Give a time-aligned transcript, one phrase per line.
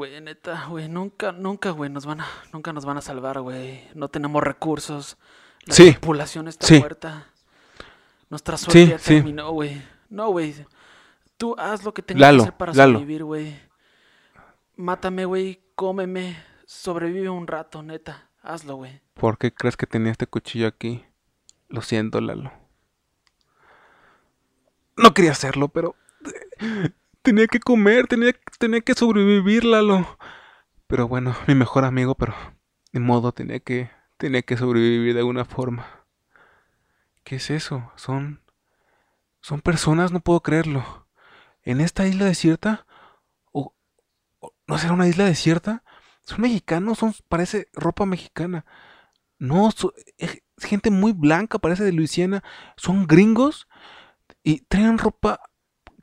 [0.00, 3.86] güey, neta, güey, nunca, nunca, güey, nos van a, nunca nos van a salvar, güey.
[3.94, 5.18] No tenemos recursos.
[5.66, 5.94] La Sí.
[6.00, 6.78] población está Sí.
[6.78, 7.26] muerta.
[8.30, 9.82] Nuestra suerte Sí, ya terminó, güey.
[10.08, 10.54] No, güey.
[11.36, 12.94] Tú haz lo que tengas Lalo, que hacer para Lalo.
[12.94, 13.60] sobrevivir, güey.
[14.76, 18.30] Mátame, güey, cómeme, sobrevive un rato, neta.
[18.42, 19.02] Hazlo, güey.
[19.12, 21.04] ¿Por qué crees que tenía este cuchillo aquí?
[21.68, 22.50] Lo siento, Lalo.
[24.96, 25.94] No quería hacerlo, pero
[27.22, 30.18] tenía que comer, tenía, tenía que sobrevivir, Lalo.
[30.86, 32.34] Pero bueno, mi mejor amigo, pero
[32.92, 35.86] de modo tenía que tenía que sobrevivir de alguna forma.
[37.24, 37.90] ¿Qué es eso?
[37.96, 38.42] Son
[39.40, 41.06] son personas, no puedo creerlo.
[41.62, 42.86] En esta isla desierta
[43.52, 43.74] o,
[44.66, 45.84] no será una isla desierta?
[46.24, 48.66] Son mexicanos, son parece ropa mexicana.
[49.38, 49.70] No,
[50.18, 52.44] es gente muy blanca, parece de Luisiana.
[52.76, 53.68] Son gringos
[54.42, 55.40] y traen ropa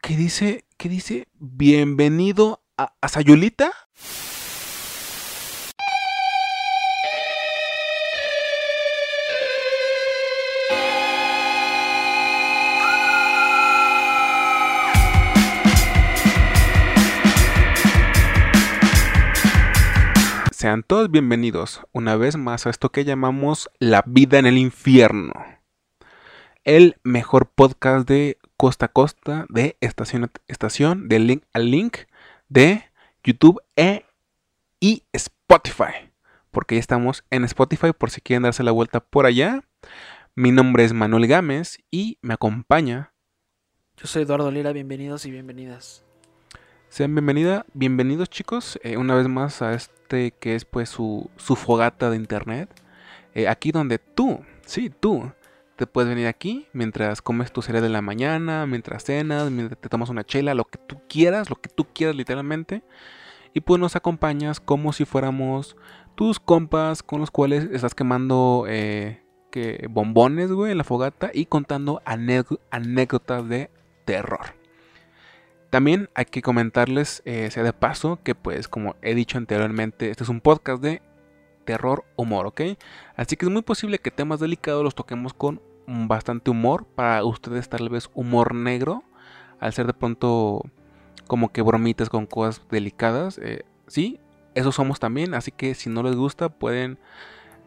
[0.02, 3.72] que dice, que dice, bienvenido a Sayulita.
[20.52, 25.34] Sean todos bienvenidos una vez más a esto que llamamos La vida en el infierno.
[26.64, 31.97] El mejor podcast de costa a costa, de estación a estación, de link a link,
[32.50, 32.83] de
[33.23, 34.05] YouTube e,
[34.80, 36.11] y Spotify.
[36.52, 39.63] Porque ya estamos en Spotify por si quieren darse la vuelta por allá.
[40.35, 43.13] Mi nombre es Manuel Gámez y me acompaña.
[43.95, 46.03] Yo soy Eduardo Lira, bienvenidos y bienvenidas.
[46.89, 51.55] Sean bienvenida, bienvenidos chicos, eh, una vez más a este que es pues su, su
[51.55, 52.69] fogata de internet.
[53.33, 55.31] Eh, aquí donde tú, sí, tú,
[55.78, 59.89] te puedes venir aquí mientras comes tu cereal de la mañana, mientras cenas, mientras te
[59.89, 62.84] tomas una chela, lo que tú quieras, lo que tú quieras literalmente.
[63.53, 65.78] Y pues nos acompañas como si fuéramos
[66.16, 71.46] tus compas con los cuales estás quemando eh, que bombones, güey, en la fogata y
[71.46, 73.69] contando anécdo- anécdotas de
[74.06, 74.56] terror.
[75.69, 80.24] También hay que comentarles, eh, sea de paso, que pues como he dicho anteriormente, este
[80.24, 81.01] es un podcast de
[81.66, 82.62] terror humor, ¿ok?
[83.16, 87.70] Así que es muy posible que temas delicados los toquemos con bastante humor, para ustedes
[87.70, 89.03] tal vez humor negro,
[89.59, 90.62] al ser de pronto
[91.28, 94.20] como que bromitas con cosas delicadas, eh, sí,
[94.53, 97.00] eso somos también, así que si no les gusta pueden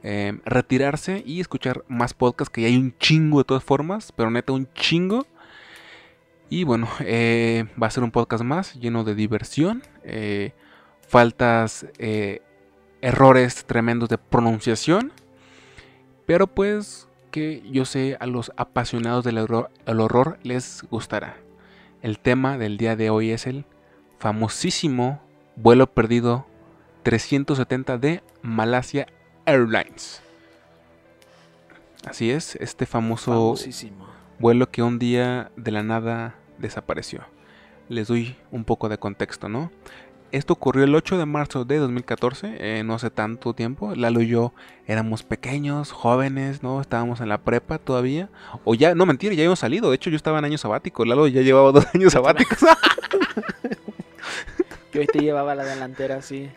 [0.03, 4.31] eh, retirarse y escuchar más podcasts, que ya hay un chingo de todas formas, pero
[4.31, 5.27] neta un chingo.
[6.49, 10.53] Y bueno, eh, va a ser un podcast más lleno de diversión, eh,
[11.07, 11.87] faltas,
[13.01, 15.13] errores tremendos de pronunciación,
[16.27, 21.37] pero pues que yo sé a los apasionados del horror, el horror les gustará.
[22.03, 23.65] El tema del día de hoy es el
[24.19, 25.21] famosísimo
[25.57, 26.47] vuelo perdido
[27.03, 29.07] 370 de Malasia
[29.47, 30.23] Airlines.
[32.05, 34.07] Así es, este famoso Famosísimo.
[34.39, 37.23] vuelo que un día de la nada desapareció.
[37.89, 39.71] Les doy un poco de contexto, ¿no?
[40.33, 43.95] Esto ocurrió el 8 de marzo de 2014, eh, no hace tanto tiempo.
[43.97, 44.53] Lalo y yo
[44.87, 46.81] éramos pequeños, jóvenes, ¿no?
[46.81, 48.29] Estábamos en la prepa todavía.
[48.65, 49.91] O ya, no mentira, ya habíamos salido.
[49.91, 51.05] De hecho, yo estaba en año sabático.
[51.05, 52.59] Lalo ya llevaba dos años sabáticos.
[54.93, 56.51] Que hoy te llevaba la delantera, sí.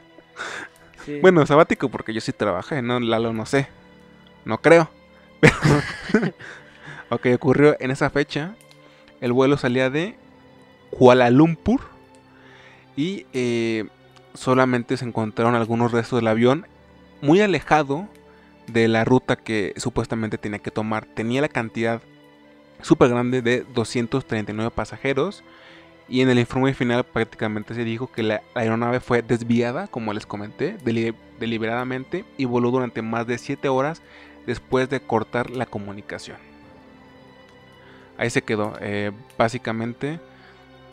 [1.05, 1.19] Sí.
[1.21, 2.99] bueno, sabático porque yo sí trabajé, ¿no?
[2.99, 3.67] Lalo no sé.
[4.43, 4.89] No creo.
[5.39, 5.53] Pero...
[7.09, 8.55] ok, ocurrió en esa fecha.
[9.21, 10.17] El vuelo salía de
[10.89, 11.92] Kuala Lumpur.
[12.95, 13.85] Y eh,
[14.33, 16.67] solamente se encontraron algunos restos del avión
[17.21, 18.07] muy alejado
[18.67, 21.05] de la ruta que supuestamente tenía que tomar.
[21.05, 22.01] Tenía la cantidad
[22.81, 25.43] súper grande de 239 pasajeros.
[26.09, 30.25] Y en el informe final prácticamente se dijo que la aeronave fue desviada, como les
[30.25, 34.01] comenté, deli- deliberadamente y voló durante más de 7 horas
[34.45, 36.37] después de cortar la comunicación.
[38.17, 38.73] Ahí se quedó.
[38.81, 40.19] Eh, básicamente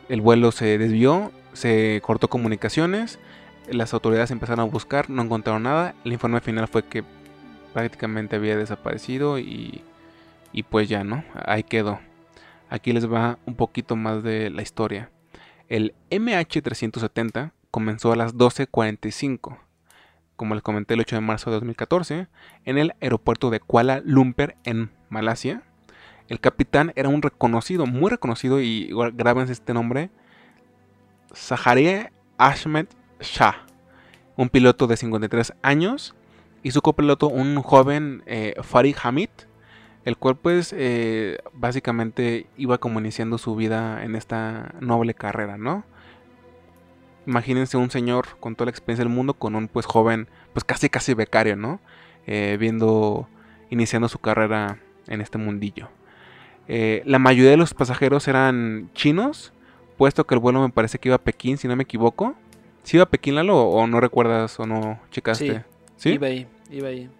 [0.08, 3.18] el vuelo se desvió, se cortó comunicaciones,
[3.68, 5.94] las autoridades empezaron a buscar, no encontraron nada.
[6.04, 7.04] El informe final fue que
[7.72, 9.82] prácticamente había desaparecido y,
[10.52, 11.24] y pues ya, ¿no?
[11.46, 12.00] Ahí quedó.
[12.68, 15.10] Aquí les va un poquito más de la historia.
[15.68, 19.58] El MH370 comenzó a las 12.45,
[20.36, 22.26] como les comenté el 8 de marzo de 2014,
[22.64, 25.62] en el aeropuerto de Kuala Lumpur en Malasia.
[26.28, 30.10] El capitán era un reconocido, muy reconocido, y grábense este nombre,
[31.34, 32.86] Zaharia Ahmed
[33.20, 33.66] Shah,
[34.36, 36.14] un piloto de 53 años,
[36.62, 39.30] y su copiloto, un joven eh, Farid Hamid,
[40.04, 45.84] el cual pues eh, básicamente iba como iniciando su vida en esta noble carrera, ¿no?
[47.26, 50.88] imagínense un señor con toda la experiencia del mundo, con un pues joven, pues casi
[50.88, 51.80] casi becario, ¿no?
[52.26, 53.28] Eh, viendo,
[53.70, 55.88] iniciando su carrera en este mundillo.
[56.68, 59.52] Eh, la mayoría de los pasajeros eran chinos,
[60.00, 62.34] puesto que el vuelo me parece que iba a Pekín, si no me equivoco.
[62.84, 65.62] ¿Sí iba a Pekín, Lalo, o no recuerdas o no checaste?
[65.98, 67.10] Sí, iba ahí, iba ahí.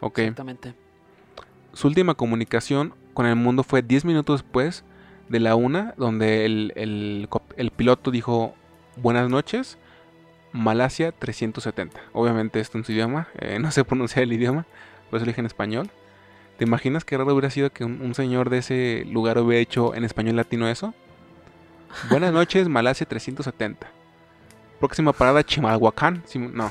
[0.00, 0.18] Ok.
[0.18, 0.74] Exactamente.
[1.72, 4.82] Su última comunicación con el mundo fue 10 minutos después
[5.28, 8.56] de la una, donde el, el, el piloto dijo
[8.96, 9.78] buenas noches,
[10.50, 12.00] Malasia 370.
[12.12, 14.66] Obviamente esto en su idioma, eh, no sé pronunciar el idioma,
[15.10, 15.88] por eso lo dije en español.
[16.58, 20.02] ¿Te imaginas qué raro hubiera sido que un, señor de ese lugar hubiera hecho en
[20.02, 20.92] español latino eso?
[22.10, 23.86] Buenas noches, Malasia 370.
[24.80, 26.22] Próxima parada, Chimalhuacán.
[26.52, 26.70] no.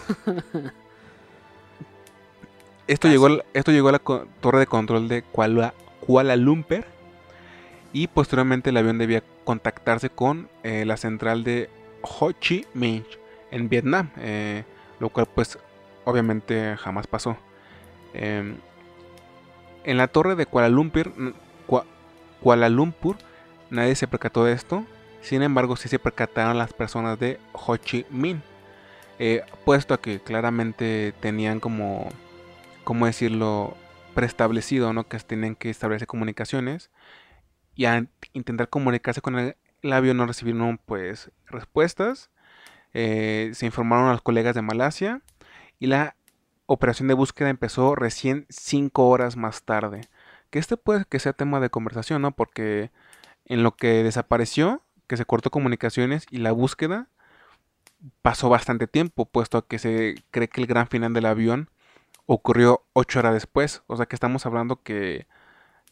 [2.86, 4.02] Esto llegó, esto llegó a la
[4.42, 6.84] torre de control de Kuala, Kuala Lumpur
[7.94, 11.70] y posteriormente el avión debía contactarse con eh, la central de
[12.02, 13.06] Ho Chi Minh
[13.52, 14.66] en Vietnam, eh,
[15.00, 15.58] lo cual pues
[16.04, 17.38] obviamente jamás pasó.
[18.14, 18.58] Em,
[19.86, 21.14] en la torre de Kuala Lumpur,
[22.42, 23.16] Kuala Lumpur
[23.70, 24.86] nadie se percató de esto,
[25.24, 28.42] sin embargo sí se percataron las personas de Ho Chi Minh,
[29.20, 32.10] eh, puesto que claramente tenían como,
[32.84, 33.76] ¿cómo decirlo?,
[34.14, 35.08] preestablecido, ¿no?
[35.08, 36.92] Que tienen que establecer comunicaciones
[37.76, 39.56] y a intentar comunicarse con el,
[39.92, 42.30] avión no recibieron pues respuestas.
[42.94, 45.22] Eh, se informaron a los colegas de Malasia
[45.80, 46.16] y la
[46.68, 50.02] operación de búsqueda empezó recién cinco horas más tarde.
[50.50, 52.32] Que este puede que sea tema de conversación, ¿no?
[52.32, 52.92] Porque
[53.46, 57.08] en lo que desapareció, que se cortó comunicaciones y la búsqueda
[58.22, 61.70] pasó bastante tiempo, puesto que se cree que el gran final del avión
[62.26, 63.84] ocurrió ocho horas después.
[63.88, 65.28] O sea que estamos hablando que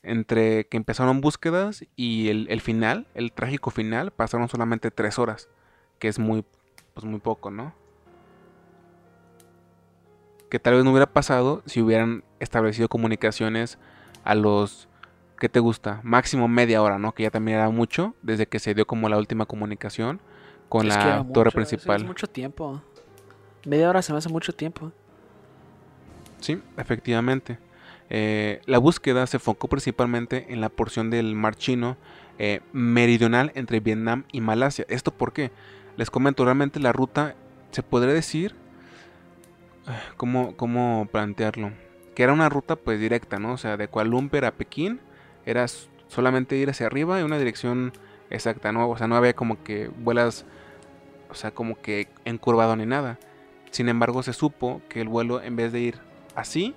[0.04, 5.48] entre que empezaron búsquedas y el, final, el trágico final, pasaron solamente tres horas,
[6.00, 6.44] que es muy,
[6.94, 7.74] pues muy poco, ¿no?
[10.50, 13.78] Que tal vez no hubiera pasado si hubieran establecido comunicaciones
[14.24, 14.90] a los,
[15.42, 16.02] ¿qué te gusta?
[16.04, 17.16] Máximo media hora, ¿no?
[17.16, 20.22] Que ya también era mucho, desde que se dio como la última comunicación
[20.70, 22.06] con la torre principal.
[22.06, 22.80] mucho tiempo.
[23.66, 24.92] Media hora se me hace mucho tiempo.
[26.42, 27.58] Sí, efectivamente.
[28.12, 31.98] Eh, la búsqueda se enfocó principalmente en la porción del mar chino
[32.38, 34.86] eh, meridional entre Vietnam y Malasia.
[34.90, 35.50] ¿Esto por qué?
[35.98, 37.36] Les comento, realmente la ruta
[37.72, 38.56] se podría decir,
[39.88, 41.72] ah, ¿cómo, cómo plantearlo?
[42.14, 43.54] Que era una ruta pues directa, ¿no?
[43.54, 45.00] O sea, de Kuala Lumpur a Pekín
[45.46, 45.66] era
[46.08, 47.94] solamente ir hacia arriba en una dirección
[48.30, 48.90] exacta, ¿no?
[48.90, 50.46] O sea, no había como que vuelas,
[51.30, 53.18] o sea, como que encurvado ni nada.
[53.72, 56.00] Sin embargo, se supo que el vuelo en vez de ir
[56.36, 56.76] así,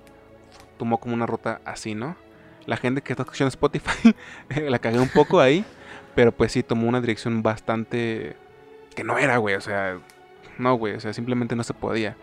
[0.77, 2.15] tomó como una ruta así, ¿no?
[2.65, 4.15] La gente que está escuchando Spotify
[4.69, 5.65] la cagué un poco ahí,
[6.15, 8.35] pero pues sí tomó una dirección bastante
[8.95, 9.99] que no era, güey, o sea,
[10.57, 12.15] no, güey, o sea, simplemente no se podía.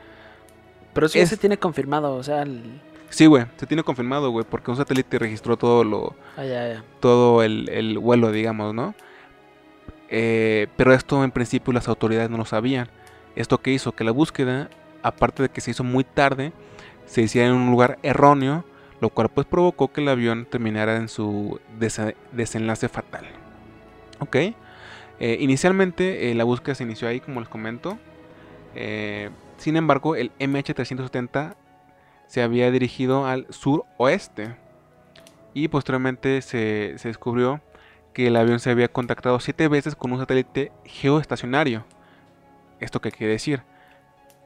[0.95, 2.45] Pero eso ya se tiene confirmado, o sea,
[3.13, 6.17] Sí, güey, se tiene confirmado, güey, porque un satélite registró todo lo...
[6.35, 6.85] Ah, ya, ya.
[6.99, 8.95] Todo el, el, vuelo, digamos, ¿no?
[10.09, 12.89] Eh, pero esto en principio las autoridades no lo sabían.
[13.37, 14.71] Esto que hizo que la búsqueda,
[15.03, 16.55] aparte de que se hizo muy tarde,
[17.05, 18.65] se hiciera en un lugar erróneo,
[19.03, 21.61] lo cual pues provocó que el avión terminara en su
[22.33, 23.27] desenlace fatal.
[24.21, 24.55] Ok, eh,
[25.39, 27.99] inicialmente eh, la búsqueda se inició ahí, como les comento.
[29.59, 31.57] Sin embargo, el MH370
[32.33, 34.57] se había dirigido al suroeste
[35.53, 37.61] y posteriormente se, se descubrió
[38.15, 41.85] que el avión se había contactado siete veces con un satélite geoestacionario.
[42.81, 43.63] ¿Esto qué quiere decir?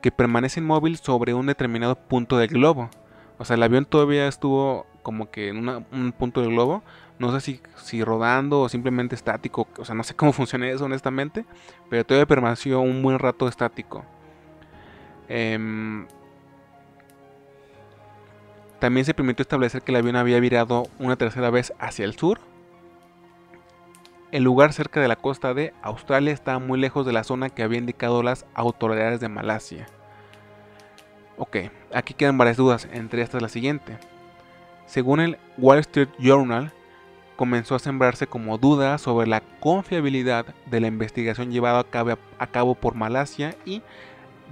[0.01, 2.91] que permanece inmóvil sobre un determinado punto del globo.
[3.39, 6.83] O sea, el avión todavía estuvo como que en un punto del globo.
[7.19, 9.67] No sé si, si rodando o simplemente estático.
[9.79, 11.45] O sea, no sé cómo funciona eso honestamente.
[11.91, 14.05] Pero todavía permaneció un buen rato estático.
[15.29, 16.07] Em,
[18.79, 22.41] también se permitió establecer que el avión había virado una tercera vez hacia el sur.
[24.33, 27.63] El lugar cerca de la costa de Australia estaba muy lejos de la zona que
[27.63, 29.87] había indicado las autoridades de Malasia.
[31.39, 31.57] Ok,
[31.95, 33.99] aquí quedan varias dudas, entre estas la siguiente.
[34.87, 36.73] Según el Wall Street Journal,
[37.37, 41.85] comenzó a sembrarse como duda sobre la confiabilidad de la investigación llevada
[42.39, 43.83] a cabo, por Malasia y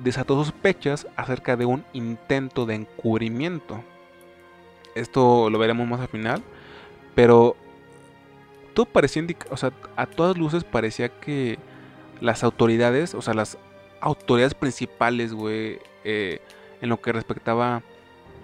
[0.03, 3.83] desató sospechas acerca de un intento de encubrimiento.
[4.95, 6.43] Esto lo veremos más al final,
[7.15, 7.57] pero
[8.75, 11.59] todo parecía indicar, o sea, a todas luces parecía que
[12.21, 13.59] las autoridades, o sea, las
[14.01, 16.41] autoridades principales, güey, eh,
[16.81, 17.83] en lo que respectaba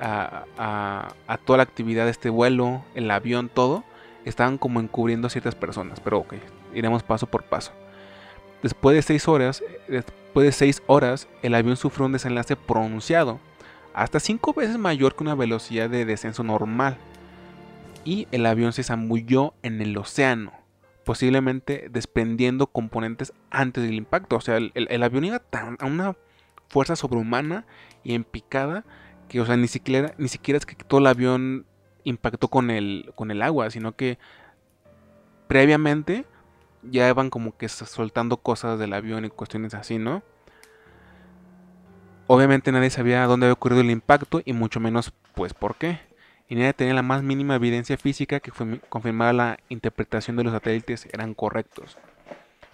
[0.00, 3.84] a, toda la actividad de este vuelo, el avión, todo,
[4.24, 6.00] estaban como encubriendo a ciertas personas.
[6.00, 6.34] Pero ok,
[6.74, 7.72] iremos paso por paso.
[8.62, 13.38] después de seis horas, después de seis horas, el avión sufrió un desenlace pronunciado,
[13.94, 16.98] hasta cinco veces mayor que una velocidad de descenso normal,
[18.04, 20.52] y el avión se zambulló en el océano,
[21.04, 24.36] posiblemente desprendiendo componentes antes del impacto.
[24.36, 26.16] O sea, el, avión iba a una
[26.68, 27.66] fuerza sobrehumana
[28.02, 28.84] y en picada
[29.28, 31.66] que, o sea, ni siquiera, ni siquiera es que todo el avión
[32.04, 34.18] impactó con el, con el agua, sino que
[35.46, 36.24] previamente
[36.82, 40.22] ya iban como que soltando cosas del avión y cuestiones así, ¿no?
[42.32, 45.98] Obviamente nadie sabía dónde había ocurrido el impacto y mucho menos pues por qué.
[46.48, 48.52] Y nadie tenía la más mínima evidencia física que
[48.88, 51.98] confirmara la interpretación de los satélites eran correctos.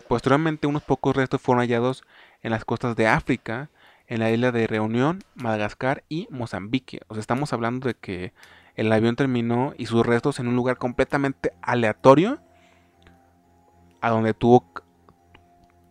[0.08, 2.04] Posteriormente unos pocos restos fueron hallados
[2.42, 3.70] en las costas de África,
[4.08, 7.00] en la isla de Reunión, Madagascar y Mozambique.
[7.08, 8.34] O sea, estamos hablando de que
[8.74, 12.40] el avión terminó y sus restos en un lugar completamente aleatorio
[14.02, 14.70] a donde tuvo,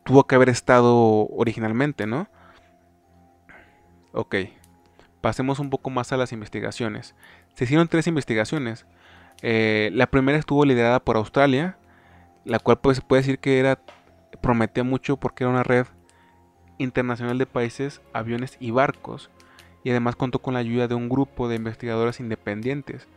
[0.03, 0.95] tuvo que haber estado
[1.29, 2.27] originalmente, ¿no?
[4.17, 4.33] Ok,
[5.19, 7.15] pasemos un poco más a las investigaciones.
[7.53, 8.85] Se hicieron tres investigaciones.
[9.41, 11.77] Eh, la primera estuvo liderada por Australia,
[12.45, 13.77] la cual pues, se puede decir que era
[14.41, 15.85] prometía mucho porque era una red
[16.77, 19.31] internacional de países, aviones y barcos,
[19.83, 23.09] y además contó con la ayuda de un grupo de investigadores independientes.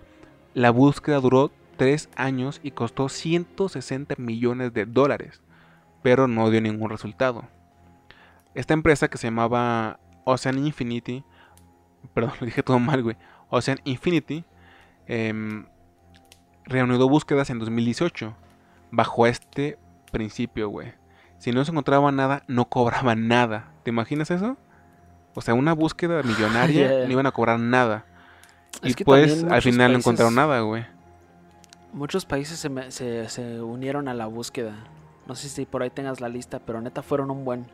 [0.52, 5.43] La búsqueda duró tres años y costó 160 millones de dólares,
[6.02, 7.45] pero no dio ningún resultado.
[8.57, 11.25] Esta empresa que se llamaba Ocean Infinity,
[12.14, 13.16] perdón, lo dije todo mal, güey,
[13.50, 14.44] Ocean Infinity,
[15.06, 15.32] eh,
[16.64, 18.37] reanudó búsquedas en 2018,
[18.90, 19.78] bajo este
[20.12, 20.92] principio, güey.
[21.38, 23.73] Si no se encontraba nada, no cobraba nada.
[23.82, 24.56] ¿Te imaginas eso?
[25.35, 28.04] O sea, una búsqueda millonaria no iban a cobrar nada.
[28.82, 30.85] y pues al final no encontraron nada, güey.
[31.92, 32.58] Muchos países
[32.88, 34.75] se, se, unieron a la búsqueda.
[35.26, 37.66] No sé si por ahí tengas la lista, pero neta fueron un buen.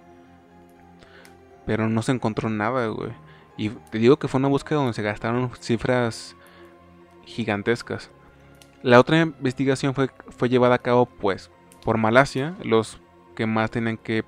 [1.67, 3.13] Pero no se encontró nada, güey.
[3.57, 6.37] Y te digo que fue una búsqueda donde se gastaron cifras
[7.25, 8.11] gigantescas.
[8.83, 11.51] La otra investigación fue, fue llevada a cabo, pues,
[11.83, 13.01] por Malasia, los
[13.35, 14.23] que más tenían que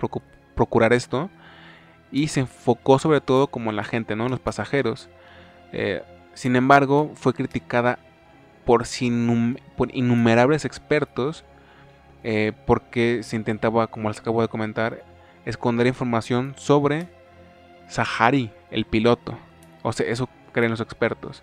[0.55, 1.29] procurar esto.
[2.11, 4.29] Y se enfocó sobre todo como la gente, ¿no?
[4.29, 5.09] Los pasajeros.
[5.73, 6.03] Eh,
[6.35, 7.99] sin embargo, fue criticada
[8.65, 8.85] por,
[9.77, 11.45] por innumerables expertos
[12.29, 15.05] eh, porque se intentaba, como les acabo de comentar,
[15.45, 17.07] esconder información sobre
[17.89, 19.39] Sahari, el piloto.
[19.83, 21.43] O sea, eso creen los expertos.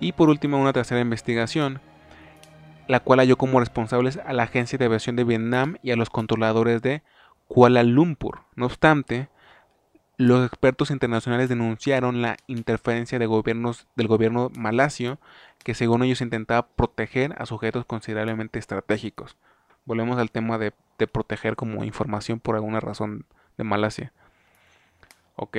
[0.00, 1.80] Y por último, una tercera investigación,
[2.88, 6.10] la cual halló como responsables a la Agencia de Aviación de Vietnam y a los
[6.10, 7.02] controladores de
[7.46, 8.40] Kuala Lumpur.
[8.56, 9.28] No obstante,
[10.16, 15.18] los expertos internacionales denunciaron la interferencia de gobiernos, del gobierno malasio,
[15.62, 19.36] que según ellos intentaba proteger a sujetos considerablemente estratégicos.
[19.84, 24.12] Volvemos al tema de, de proteger como información por alguna razón de Malasia.
[25.36, 25.58] Ok.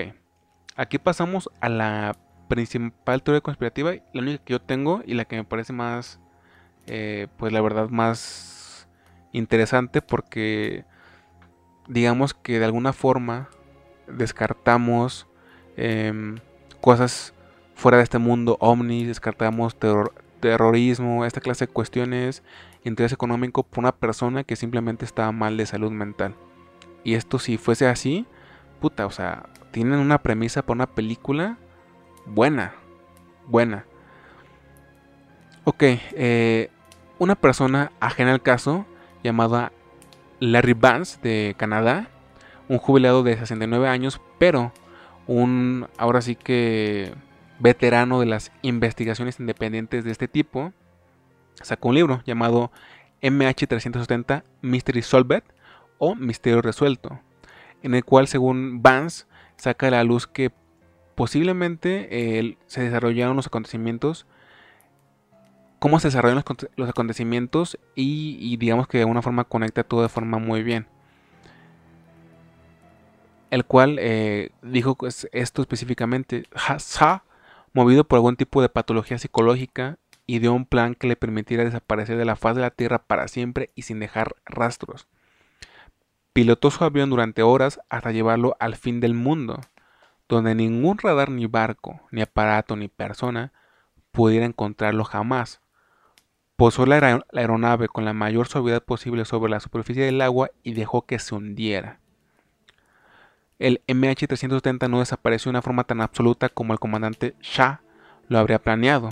[0.75, 2.15] Aquí pasamos a la
[2.47, 6.19] principal teoría conspirativa, la única que yo tengo y la que me parece más,
[6.87, 8.87] eh, pues la verdad más
[9.31, 10.85] interesante porque
[11.87, 13.49] digamos que de alguna forma
[14.07, 15.27] descartamos
[15.77, 16.37] em,
[16.81, 17.33] cosas
[17.75, 19.75] fuera de este mundo, ovnis, descartamos
[20.39, 22.43] terrorismo, esta clase de cuestiones,
[22.83, 26.35] interés económico por una persona que simplemente estaba mal de salud mental.
[27.03, 28.25] Y esto si fuese así,
[28.79, 31.57] puta, o sea, tienen una premisa para una película
[32.27, 32.75] buena,
[33.47, 33.85] buena.
[35.65, 36.69] Ok, eh,
[37.17, 38.85] una persona ajena al caso,
[39.23, 39.71] llamada
[40.39, 42.07] Larry Vance de Canadá,
[42.69, 44.71] un jubilado de 69 años, pero
[45.25, 47.11] un ahora sí que
[47.59, 50.71] veterano de las investigaciones independientes de este tipo,
[51.61, 52.71] sacó un libro llamado
[53.23, 55.43] MH370 Mystery Solved
[55.97, 57.19] o Misterio Resuelto,
[57.81, 59.25] en el cual según Vance
[59.63, 60.51] saca a la luz que
[61.15, 64.25] posiblemente se desarrollaron los acontecimientos,
[65.79, 66.43] cómo se desarrollan
[66.75, 70.85] los, acontecimientos y, digamos que de alguna forma conecta todo de forma muy bien.
[73.51, 74.97] El cual eh, dijo
[75.31, 76.43] esto específicamente,
[76.99, 77.23] Ha,
[77.71, 82.17] movido por algún tipo de patología psicológica, y dio un plan que le permitiera desaparecer
[82.17, 85.07] de la faz de la Tierra para siempre y sin dejar rastros.
[86.33, 89.61] Pilotó su avión durante horas hasta llevarlo al fin del mundo,
[90.27, 93.53] donde ningún radar ni barco, ni aparato, ni persona
[94.11, 95.61] pudiera encontrarlo jamás.
[96.55, 101.05] Posó la, aeronave con la mayor suavidad posible sobre la superficie del agua y dejó
[101.05, 101.99] que se hundiera.
[103.59, 107.81] El MH370 no desapareció de una forma tan absoluta como el comandante Shah
[108.27, 109.09] lo habría planeado.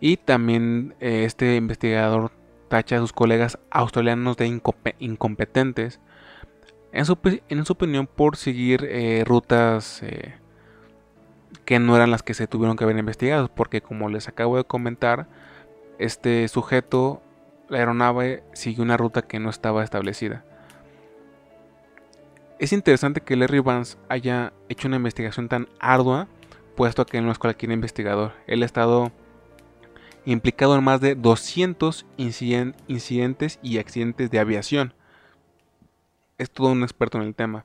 [0.00, 2.32] Y también eh, este investigador
[2.68, 4.60] tacha a sus colegas australianos de
[4.98, 6.00] incompetentes
[6.94, 10.34] en su, opinión por seguir eh, rutas eh,
[11.64, 14.64] que no eran las que se tuvieron que haber investigado, porque como les acabo de
[14.64, 15.26] comentar,
[15.98, 17.20] este sujeto,
[17.68, 20.44] la aeronave, siguió una ruta que no estaba establecida.
[22.60, 26.28] Es interesante que Larry Vance haya hecho una investigación tan ardua,
[26.76, 28.32] puesto que no es cualquier investigador.
[28.46, 29.10] Él ha estado
[30.24, 34.94] implicado en más de 200 incidentes y accidentes de aviación.
[36.38, 37.64] Es todo un experto en el tema.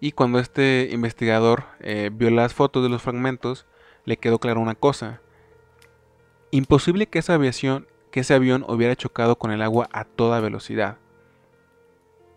[0.00, 3.66] Y cuando este investigador eh, vio las fotos de los fragmentos,
[4.06, 5.20] le quedó claro una cosa.
[6.50, 10.96] Imposible que esa aviación, que ese avión hubiera chocado con el agua a toda velocidad.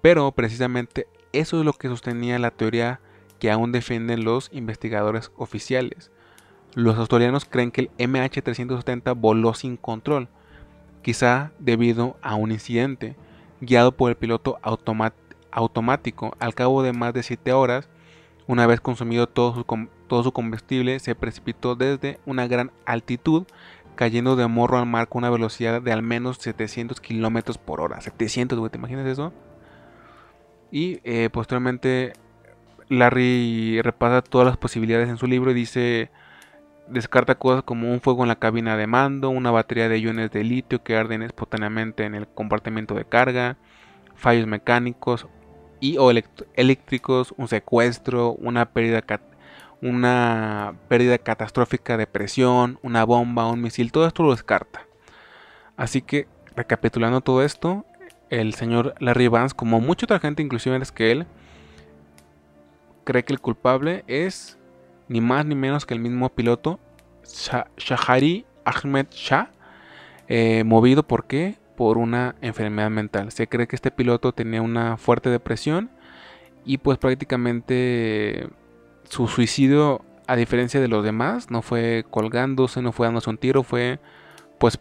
[0.01, 2.99] Pero precisamente eso es lo que sostenía la teoría
[3.39, 6.11] que aún defienden los investigadores oficiales.
[6.75, 10.27] Los australianos creen que el MH370 voló sin control,
[11.01, 13.15] quizá debido a un incidente,
[13.65, 14.59] guiado por el piloto
[15.51, 16.35] automático.
[16.39, 17.89] Al cabo de más de 7 horas,
[18.47, 19.55] una vez consumido todo
[20.23, 23.45] su, combustible, se precipitó desde una gran altitud,
[23.95, 28.01] cayendo de morro al mar con una velocidad de al menos 700 kilómetros por hora.
[28.01, 29.31] 700, ¿te imaginas eso?
[30.71, 32.13] Y eh, posteriormente
[32.89, 36.09] Larry repasa todas las posibilidades en su libro y dice
[36.87, 40.43] descarta cosas como un fuego en la cabina de mando, una batería de iones de
[40.43, 43.57] litio que arden espontáneamente en el compartimento de carga,
[44.15, 45.27] fallos mecánicos
[45.79, 46.11] y o
[46.55, 49.03] eléctricos, un secuestro, una pérdida,
[49.81, 54.87] una pérdida catastrófica de presión, una bomba, un misil, todo esto lo descarta.
[55.75, 57.85] Así que, recapitulando todo esto,
[58.29, 61.27] el señor Larry Vance, como mucha otra gente, inclusive es que él,
[63.03, 64.57] cree que el culpable es
[65.07, 66.79] ni más ni menos que el mismo piloto
[67.77, 69.51] Shahari Ahmed Shah,
[70.27, 71.57] eh, movido por qué?
[71.75, 73.31] Por una enfermedad mental.
[73.31, 75.89] Se cree que este piloto tenía una fuerte depresión
[76.65, 78.47] y pues prácticamente
[79.09, 83.63] su suicidio, a diferencia de los demás, no fue colgándose, no fue dándose un tiro,
[83.63, 83.99] fue
[84.57, 84.79] pues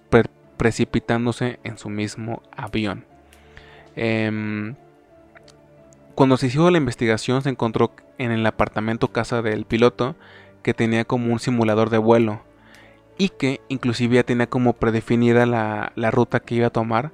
[0.57, 3.05] precipitándose en su mismo avión.
[3.97, 4.77] Em,
[6.14, 10.16] cuando se hizo la investigación se encontró en el apartamento casa del piloto
[10.62, 12.42] que tenía como un simulador de vuelo
[13.18, 17.12] y que inclusive ya tenía como predefinida la, ruta que iba a tomar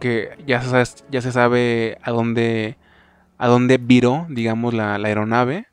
[0.00, 2.76] que ya se sabe, ya se sabe a dónde
[3.38, 5.66] a dónde viró digamos la, aeronave.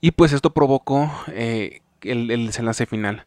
[0.00, 3.26] Y pues esto provocó eh, el, el desenlace final.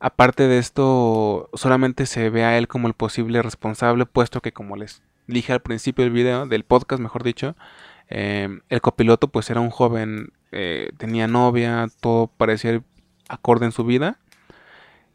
[0.00, 4.76] Aparte de esto solamente se ve a él como el posible responsable puesto que como
[4.76, 7.56] les dije al principio del video del podcast mejor dicho
[8.08, 12.82] Em, el copiloto pues era un joven, eh, tenía novia, todo parecía
[13.28, 14.18] acorde en su vida.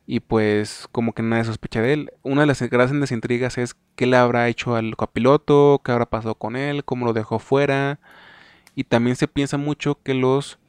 [0.07, 2.11] Y pues como que nadie sospecha de él.
[2.23, 6.35] Una de las grandes intrigas es qué le habrá hecho al copiloto, qué habrá pasado
[6.35, 7.99] con él, cómo lo dejó fuera.
[8.75, 10.59] Y también se piensa mucho que los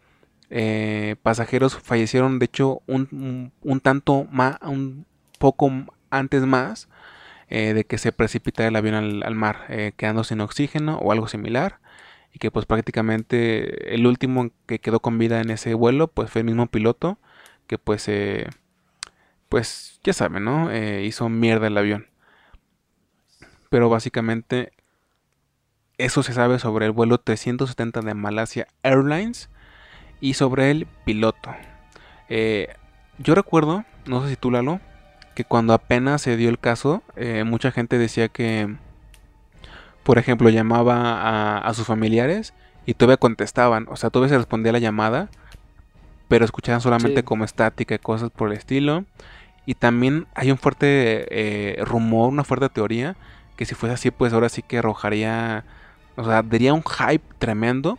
[0.50, 3.52] eh, pasajeros fallecieron, de hecho, un,
[3.82, 5.06] tanto más, un
[5.38, 5.70] poco
[6.10, 6.88] antes más
[7.52, 11.80] eh, de que se precipitara el avión al, mar, quedando sin oxígeno o algo similar
[12.32, 16.40] y que pues prácticamente el último que quedó con vida en ese vuelo pues fue
[16.40, 17.18] el mismo piloto
[17.66, 18.48] que pues eh,
[19.48, 20.70] pues ya saben, ¿no?
[20.70, 22.08] Eh, hizo mierda el avión.
[23.68, 24.72] Pero básicamente
[25.98, 29.50] eso se sabe sobre el vuelo 370 de Malasia Airlines
[30.20, 31.54] y sobre el piloto.
[32.28, 32.74] Eh,
[33.18, 34.80] yo recuerdo, no sé si tú Lalo,
[35.34, 37.02] que cuando apenas se dio el caso,
[37.44, 38.76] mucha gente decía que
[40.02, 42.54] por ejemplo, llamaba a, sus familiares
[42.86, 45.28] y todavía contestaban, o sea, todavía se respondía a la llamada,
[46.28, 49.04] pero escuchaban solamente como estática y cosas por el estilo.
[49.64, 53.16] Y también hay un fuerte eh, rumor, una fuerte teoría,
[53.56, 55.64] que si fuese así, pues ahora sí que arrojaría,
[56.16, 57.96] o sea, daría un hype tremendo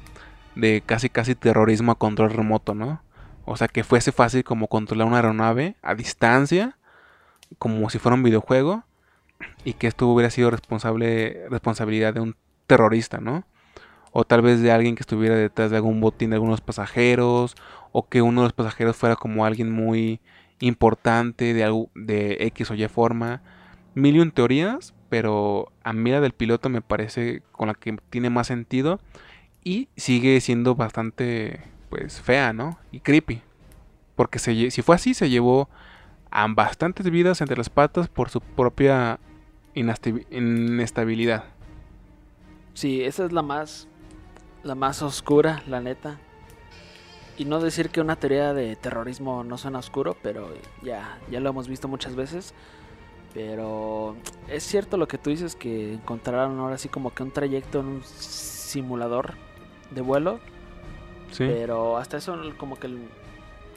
[0.56, 3.02] de casi casi terrorismo a control remoto, ¿no?
[3.46, 6.78] O sea, que fuese fácil como controlar una aeronave a distancia,
[7.60, 8.84] como si fuera un videojuego,
[9.66, 12.36] y que esto hubiera sido responsable, responsabilidad de un
[12.68, 13.46] terrorista, ¿no?
[14.12, 17.56] O tal vez de alguien que estuviera detrás de algún botín de algunos pasajeros,
[17.92, 20.20] o que uno de los pasajeros fuera como alguien muy
[20.60, 23.42] importante de, de X o Y forma.
[23.96, 27.98] Mil y un teorías, pero a mí la del piloto me parece con la que
[28.10, 29.00] tiene más sentido
[29.64, 32.80] y sigue siendo bastante pues fea, ¿no?
[32.92, 33.42] Y creepy.
[34.16, 35.70] Porque si fue así, se llevó
[36.36, 39.20] a bastantes vidas entre las patas por su propia
[39.76, 41.44] inestabilidad.
[42.74, 43.88] Sí, esa es la más
[44.64, 46.18] la más oscura, la neta.
[47.38, 50.50] Y no decir que una teoría de terrorismo no suena oscuro, pero
[50.82, 52.56] ya ya lo hemos visto muchas veces.
[53.36, 54.16] Pero
[54.48, 57.86] es cierto lo que tú dices que encontraron ahora sí como que un trayecto en
[57.88, 59.36] un simulador
[59.92, 60.40] de vuelo.
[61.32, 61.46] Sí.
[61.46, 62.88] Pero hasta eso como que...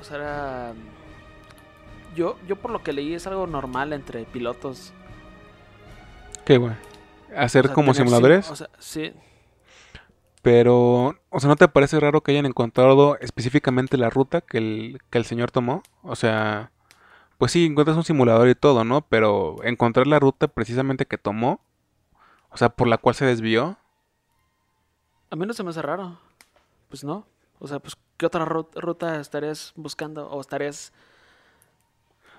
[0.01, 0.75] O sea, era...
[2.17, 4.93] Yo, yo por lo que leí es algo normal entre pilotos.
[6.45, 6.73] ¿Qué, güey?
[7.37, 8.51] Hacer O sea, como tener simuladores.
[8.51, 9.13] O sea, sí.
[10.43, 14.99] Pero, o sea, ¿no te parece raro que hayan encontrado específicamente la ruta que el,
[15.11, 15.83] que el señor tomó?
[16.03, 16.71] O sea,
[17.37, 19.03] pues sí, encuentras un simulador y todo, ¿no?
[19.03, 21.61] Pero encontrar la ruta precisamente que tomó,
[22.51, 23.77] o sea, por la cual se desvió.
[25.31, 26.17] A mí no se me hace raro.
[26.89, 27.27] Pues no.
[27.59, 30.93] O sea, pues, ¿qué otra ru- ruta estarías buscando o estarías...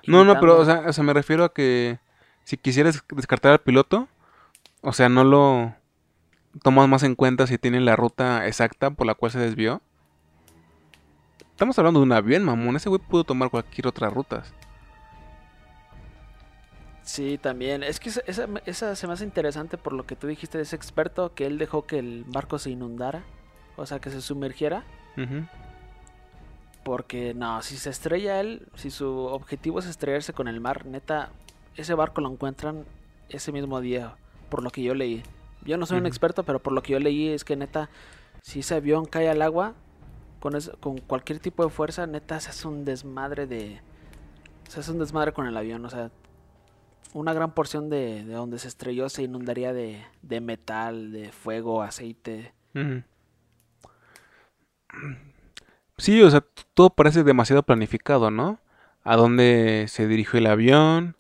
[0.08, 2.00] No, no, pero, o sea, o sea, me refiero a que
[2.44, 4.08] si quisieras descartar al piloto,
[4.82, 5.76] o sea, no lo
[6.64, 9.82] tomas más en cuenta si tiene la ruta exacta por la cual se desvió.
[11.52, 12.76] Estamos hablando de un avión, mamón.
[12.76, 14.44] Ese güey pudo tomar cualquier otra ruta.
[17.02, 17.84] Sí, también.
[17.84, 20.66] Es que esa, esa, esa se me hace interesante por lo que tú dijiste de
[20.66, 23.24] ese experto, que él dejó que el barco se inundara,
[23.76, 24.84] o sea, que se sumergiera.
[26.88, 31.32] Porque no, si se estrella él, si su objetivo es estrellarse con el mar, neta,
[31.76, 32.86] ese barco lo encuentran
[33.28, 34.16] ese mismo día,
[34.50, 35.22] por lo que yo leí.
[35.66, 37.90] Yo no soy un experto, pero por lo que yo leí es que neta,
[38.42, 39.74] si ese avión cae al agua,
[40.40, 43.82] con, es- con cualquier tipo de fuerza, neta, se hace un desmadre de...
[44.70, 46.10] Se hace un desmadre con el avión, o sea,
[47.14, 51.82] una gran porción de, de donde se estrelló se inundaría de, de metal, de fuego,
[51.82, 52.54] aceite.
[52.76, 53.04] Ujú.
[55.98, 58.60] Sí, o sea, todo parece demasiado planificado, ¿no?
[59.04, 61.16] A dónde se dirigió el avión,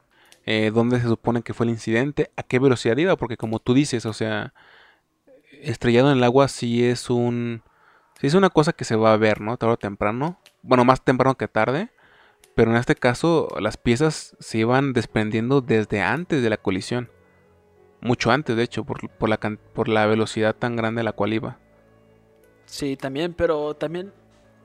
[0.46, 3.74] eh, dónde se supone que fue el incidente, a qué velocidad iba, porque como tú
[3.74, 4.54] dices, o sea,
[5.52, 7.64] estrellado en el agua sí es un...
[8.20, 9.58] Sí es una cosa que se va a ver, ¿no?
[9.58, 10.40] Tarde o temprano.
[10.64, 11.90] Bueno, más temprano que tarde.
[12.56, 17.12] Pero en este caso, las piezas se iban desprendiendo desde antes de la colisión.
[18.02, 21.34] Mucho antes, de hecho, por, por la, por la velocidad tan grande a la cual
[21.34, 21.60] iba.
[22.66, 24.12] Sí, también, pero también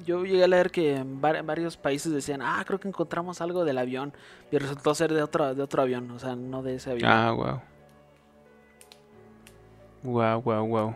[0.05, 3.41] yo llegué a leer que en var- en varios países decían, ah, creo que encontramos
[3.41, 4.12] algo del avión.
[4.51, 7.11] Y resultó ser de otro, de otro avión, o sea, no de ese avión.
[7.11, 7.61] Ah, wow.
[10.03, 10.95] Wow, wow, wow.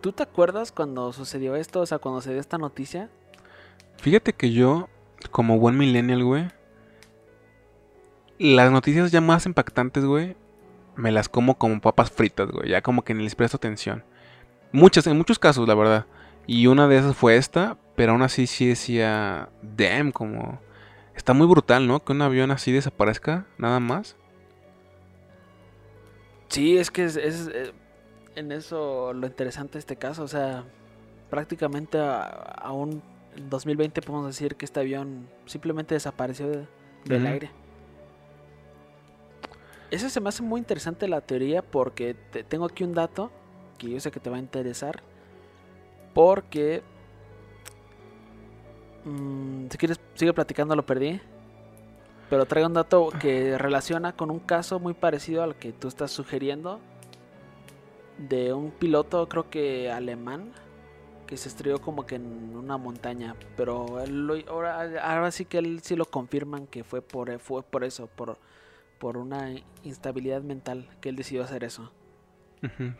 [0.00, 1.80] ¿Tú te acuerdas cuando sucedió esto?
[1.80, 3.10] O sea, cuando se dio esta noticia.
[3.98, 4.88] Fíjate que yo,
[5.30, 6.48] como buen millennial, güey,
[8.38, 10.36] las noticias ya más impactantes, güey,
[10.94, 12.70] me las como como papas fritas, güey.
[12.70, 14.04] Ya como que ni les presto atención.
[14.72, 16.06] Muchas, en muchos casos, la verdad.
[16.46, 20.60] Y una de esas fue esta, pero aún así sí decía, damn, como...
[21.14, 22.04] Está muy brutal, ¿no?
[22.04, 24.16] Que un avión así desaparezca, nada más.
[26.48, 27.72] Sí, es que es, es, eh,
[28.34, 30.22] en eso lo interesante de este caso.
[30.22, 30.64] O sea,
[31.30, 33.02] prácticamente aún
[33.34, 36.66] en 2020 podemos decir que este avión simplemente desapareció de-
[37.06, 37.50] del aire.
[39.90, 43.30] Ese se me hace muy interesante la teoría porque te- tengo aquí un dato
[43.78, 45.02] que yo sé que te va a interesar.
[46.12, 46.82] Porque...
[49.06, 51.20] mm, si quieres, sigue platicando, lo perdí.
[52.28, 56.10] Pero traigo un dato que relaciona con un caso muy parecido al que tú estás
[56.10, 56.80] sugiriendo.
[58.18, 60.52] De un piloto, creo que alemán,
[61.26, 63.36] que se estrelló como que en una montaña.
[63.56, 67.84] Pero él ahora, ahora sí que él sí lo confirman que fue por, fue por
[67.84, 68.38] eso, por,
[68.98, 69.50] por una
[69.84, 71.92] instabilidad mental que él decidió hacer eso.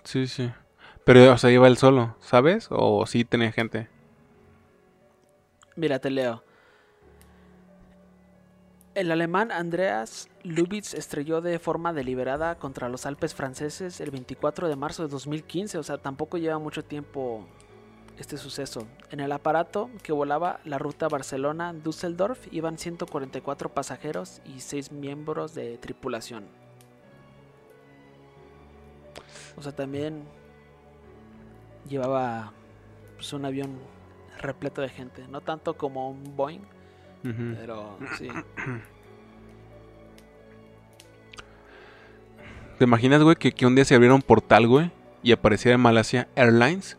[0.05, 0.53] Sí, sí.
[1.05, 2.69] Pero, o sea, iba él solo, ¿sabes?
[2.71, 3.89] O sí tenía gente.
[5.77, 6.43] Mira, te leo.
[8.95, 14.77] El alemán Andreas Lubitz estrelló de forma deliberada contra los Alpes franceses el 24 de
[14.77, 17.47] marzo de 2015, o sea, tampoco lleva mucho tiempo
[18.19, 18.87] este suceso.
[19.11, 25.77] En el aparato que volaba la ruta Barcelona-Düsseldorf iban 144 pasajeros y 6 miembros de
[25.77, 26.47] tripulación.
[29.57, 30.25] O sea, también
[31.87, 32.55] llevaba
[33.17, 33.79] pues, un avión
[34.47, 36.61] repleto de gente, no tanto como un Boeing,
[37.59, 38.29] pero sí.
[42.79, 44.91] ¿Te imaginas, güey, que, que un día se abriera un portal, güey,
[45.23, 46.99] y apareciera Malasia Airlines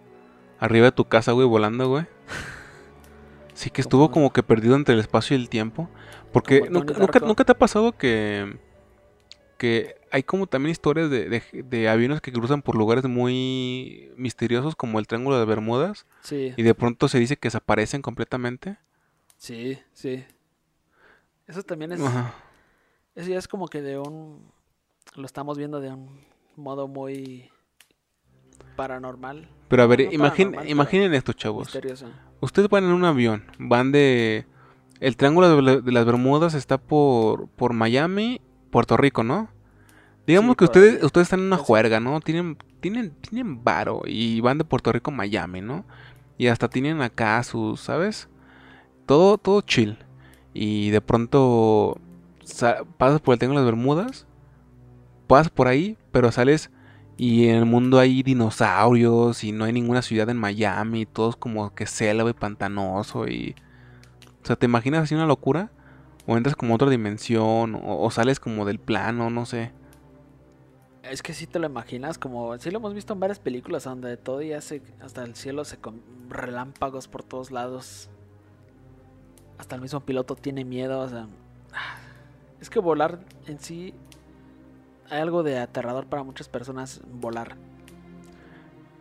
[0.59, 2.05] arriba de tu casa, güey, volando, güey?
[3.53, 5.89] Sí, que estuvo Como- que perdido entre el espacio y el tiempo.
[6.31, 8.55] Porque nunca, nunca, nunca te ha pasado que,
[9.57, 14.75] que hay como también historias de, de- de aviones que cruzan por lugares muy misteriosos
[14.75, 18.77] como el Triángulo de Bermudas Sí, y de pronto se dice que desaparecen completamente.
[19.37, 20.25] sí, sí.
[21.47, 22.33] Eso también es, Ajá.
[23.15, 24.51] eso ya es como que de un,
[25.15, 26.25] lo estamos viendo de un
[26.57, 27.49] modo muy
[28.75, 31.67] paranormal, Pero a ver, No, no imagin- paranormal, pero imaginen esto, chavos.
[31.67, 32.07] misterioso.
[32.41, 34.45] Ustedes van en un avión, van de...
[34.99, 38.41] El Triángulo de, de las Bermudas está por, por Miami
[38.71, 39.49] Puerto Rico, ¿no?
[40.27, 41.03] Digamos Sí, que ustedes, ahí.
[41.03, 42.19] ustedes están en una juerga, ¿no?
[42.21, 45.85] Tienen, tienen, tienen varo y van de Puerto Rico a Miami, ¿no?
[46.37, 48.29] Y hasta tienen acá sus, ¿sabes?
[49.07, 49.97] Todo, todo chill.
[50.53, 51.97] Y de pronto
[52.43, 54.27] sa- pasas por el de las Bermudas,
[55.27, 56.71] pasas por ahí, pero sales
[57.17, 61.35] y en el mundo hay dinosaurios y no hay ninguna ciudad en Miami, todo es
[61.35, 63.55] como que selva y pantanoso y...
[64.43, 65.71] O sea, ¿te imaginas así una locura?
[66.27, 69.73] O entras como a otra dimensión, o, o sales como del plano, no sé.
[71.09, 74.17] Es que si te lo imaginas, como sí lo hemos visto en varias películas donde
[74.17, 78.09] todo ya se, hasta el cielo se con relámpagos por todos lados.
[79.57, 81.27] Hasta el mismo piloto tiene miedo, o sea,
[82.61, 83.93] es que volar en sí
[85.09, 87.55] hay algo de aterrador para muchas personas volar.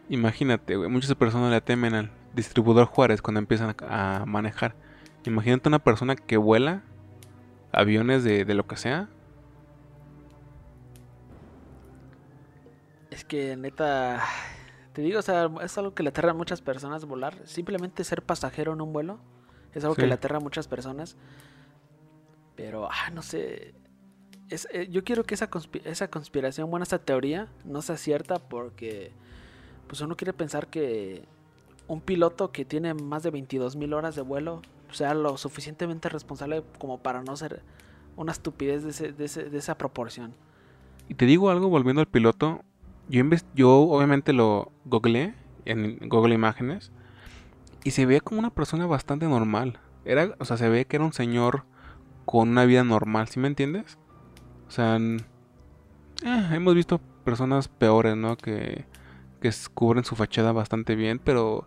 [0.09, 4.77] Imagínate, güey, muchas personas le temen al distribuidor Juárez cuando empiezan a, manejar.
[5.25, 6.83] Imagínate una persona que vuela
[7.73, 9.09] aviones de lo que sea.
[13.29, 14.23] Que neta,
[14.93, 17.35] te digo, o sea, es algo que le aterra a muchas personas volar.
[17.47, 19.19] Simplemente ser pasajero en un vuelo
[19.75, 20.03] es algo Sí.
[20.03, 21.17] que le aterra a muchas personas.
[22.55, 23.75] Pero, ah, no sé.
[24.49, 28.39] Es, eh, yo quiero que esa, conspi- esa conspiración, bueno, esta teoría no sea cierta
[28.39, 29.13] porque,
[29.89, 31.25] pues uno quiere pensar que
[31.89, 36.63] un piloto que tiene más de 22 mil horas de vuelo sea lo suficientemente responsable
[36.79, 37.63] como para no ser
[38.17, 40.33] una estupidez de, ese- de ese- de esa proporción.
[41.09, 42.63] Y te digo algo volviendo al piloto.
[43.09, 43.23] Yo,
[43.55, 46.93] yo obviamente lo googleé en Google Imágenes.
[47.85, 49.79] Y se veía como una persona bastante normal.
[50.05, 51.65] Era, o sea, se ve que era un señor
[52.25, 53.99] con una vida normal, ¿sí me entiendes?
[54.67, 58.37] O sea, eh, hemos visto personas peores, ¿no?
[58.37, 58.85] Que,
[59.41, 61.67] que cubren su fachada bastante bien, pero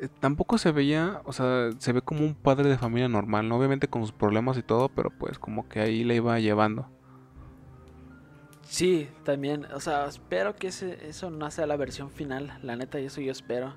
[0.00, 3.58] eh, tampoco se veía, o sea, se ve como un padre de familia normal, ¿no?
[3.58, 6.88] Obviamente con sus problemas y todo, pero pues como que ahí le iba llevando.
[8.68, 13.00] Sí, también, o sea, espero que ese, eso no sea la versión final, la neta,
[13.00, 13.74] y eso yo espero.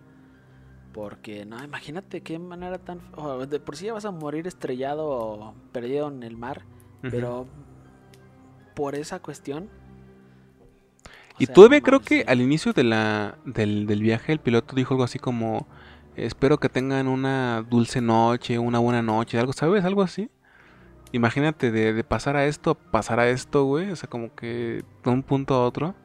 [0.93, 2.99] Porque, no, imagínate qué manera tan...
[3.15, 6.63] o de por sí ya vas a morir estrellado o perdido en el mar,
[7.02, 7.47] pero
[8.75, 9.69] por esa cuestión...
[11.38, 12.23] Y sea, todavía no creo que sí.
[12.28, 15.67] al inicio de la, del, del viaje el piloto dijo algo así como,
[16.15, 19.86] espero que tengan una dulce noche, una buena noche, algo, ¿sabes?
[19.86, 20.30] Algo así.
[21.12, 25.10] Imagínate de, de pasar a esto, pasar a esto, güey, o sea, como que de
[25.10, 25.95] un punto a otro.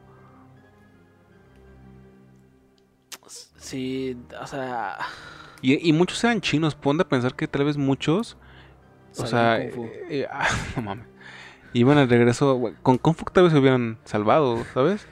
[3.57, 4.99] Sí, o sea...
[5.61, 8.37] Y, y muchos eran chinos, ponte a pensar que tal vez muchos,
[9.17, 9.73] o sea, eh,
[10.11, 11.07] eh, ah, no mames,
[11.73, 15.07] iban al regreso, güey, con Kung Fu tal vez se hubieran salvado, ¿sabes?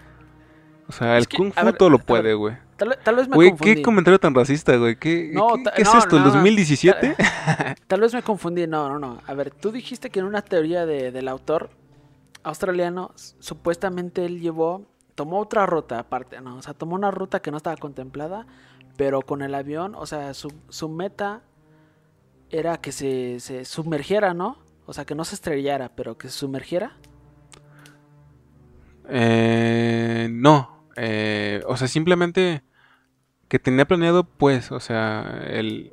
[0.89, 2.57] O sea, el que, Kung Fu ver, todo lo puede, güey.
[2.77, 3.75] Tal, ve- tal vez me Güey, confundí.
[3.77, 4.97] qué comentario tan racista, güey.
[4.97, 6.17] ¿Qué, No, qué- es esto?
[6.17, 6.35] ¿El no, no.
[6.35, 7.15] 2017?
[7.87, 9.21] Tal vez me confundí, no, no, no.
[9.27, 11.71] A ver, tú dijiste que en una teoría de- del autor
[12.43, 16.57] australiano, supuestamente él llevó, tomó otra ruta aparte, ¿no?
[16.57, 18.47] O sea, tomó una ruta que no estaba contemplada,
[18.97, 21.43] pero con el avión, o sea, su, su meta
[22.51, 24.59] era que se, se sumergiera, ¿no?
[24.87, 26.97] O sea, que no se estrellara, pero que se sumergiera.
[29.09, 30.72] Eh, no.
[30.97, 32.63] Eh, o sea, simplemente
[33.49, 35.91] que tenía planeado, pues, o sea, el,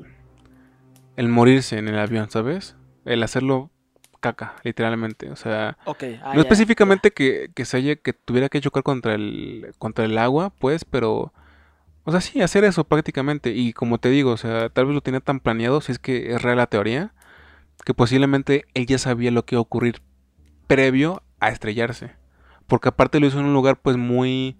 [1.18, 2.76] el morirse en el avión, ¿sabes?
[3.06, 3.72] El hacerlo
[4.20, 5.30] caca, literalmente.
[5.32, 9.74] O sea, ah, no específicamente que, que se haya, que tuviera que chocar contra el,
[9.78, 11.34] contra el agua, pues, pero,
[12.04, 13.52] o sea, sí, hacer eso prácticamente.
[13.52, 16.34] Y como te digo, o sea, tal vez lo tenía tan planeado, si es que
[16.34, 17.14] es real la teoría,
[17.86, 20.02] que posiblemente él ya sabía lo que iba a ocurrir
[20.68, 22.12] previo a estrellarse.
[22.68, 24.58] Porque aparte lo hizo en un lugar, pues, muy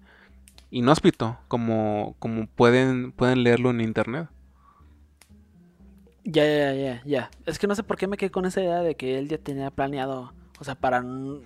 [0.70, 4.28] inhóspito, como, como pueden, pueden leerlo en internet.
[6.24, 7.30] Ya, ya, ya, ya.
[7.46, 9.38] Es que no sé por qué me quedé con esa idea de que él ya
[9.38, 10.98] tenía planeado, o sea, para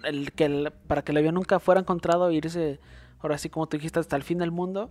[0.05, 2.81] el que el, para que el avión nunca fuera encontrado e irse,
[3.21, 4.91] ahora sí como tú dijiste, hasta el fin del mundo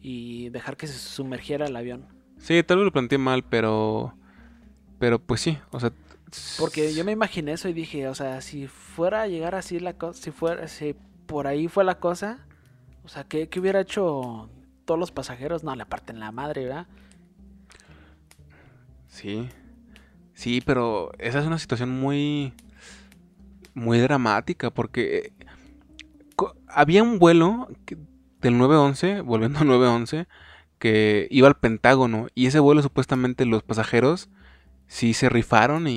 [0.00, 2.06] y dejar que se sumergiera el avión.
[2.38, 4.14] Sí, tal vez lo planteé mal, pero,
[4.98, 5.92] pero pues sí, o sea,
[6.58, 9.94] Porque yo me imaginé eso y dije, o sea, si fuera a llegar así la
[9.94, 10.94] cosa, si fuera, si
[11.26, 12.45] por ahí fue la cosa,
[13.06, 14.50] o sea, ¿qué, qué hubiera hecho
[14.84, 15.64] todos los pasajeros?
[15.64, 16.86] No, le parten la madre, ¿verdad?
[19.08, 19.48] Sí.
[20.34, 22.52] Sí, pero esa es una situación muy
[23.74, 25.32] muy dramática porque eh,
[26.68, 27.96] había un vuelo que-
[28.40, 30.26] del 911, volviendo al 911,
[30.78, 34.28] que iba al Pentágono y ese vuelo supuestamente los pasajeros
[34.86, 35.92] sí se rifaron y,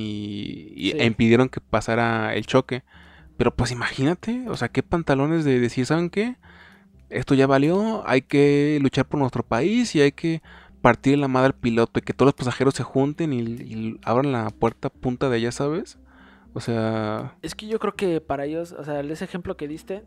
[0.76, 0.98] y- Sí.
[1.00, 2.84] e impidieron que pasara el choque.
[3.38, 6.36] Pero pues imagínate, o sea, qué pantalones de decir, ¿saben qué?
[7.10, 10.42] Esto ya valió, hay que luchar por nuestro país y hay que
[10.82, 14.32] partir la madre al piloto y que todos los pasajeros se junten y, y abran
[14.32, 15.98] la puerta punta de ella, ¿sabes?
[16.54, 20.04] O sea, Es que yo creo que para ellos, o sea, ese ejemplo que diste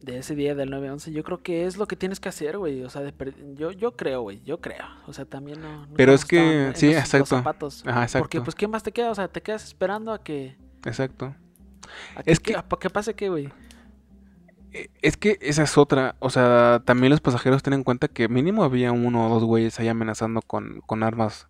[0.00, 2.82] de ese día del 9-11, yo creo que es lo que tienes que hacer, güey.
[2.82, 3.14] O sea, de
[3.54, 4.84] yo, yo creo, güey, yo creo.
[5.06, 5.86] O sea, también no.
[5.94, 7.26] Pero es que- sí, los- los exacto.
[7.26, 7.84] zapatos.
[7.86, 8.24] ajá, exacto.
[8.24, 9.10] Porque, pues, ¿qué más te queda?
[9.12, 10.56] O sea, te quedas esperando a que.
[10.84, 11.34] Exacto.
[12.16, 13.48] A Es que, que- a que pase que, güey.
[14.72, 18.28] Eh, Es que esa es otra, o sea, también los pasajeros tienen en cuenta que
[18.28, 21.48] mínimo había uno o dos güeyes ahí amenazando con, con armas.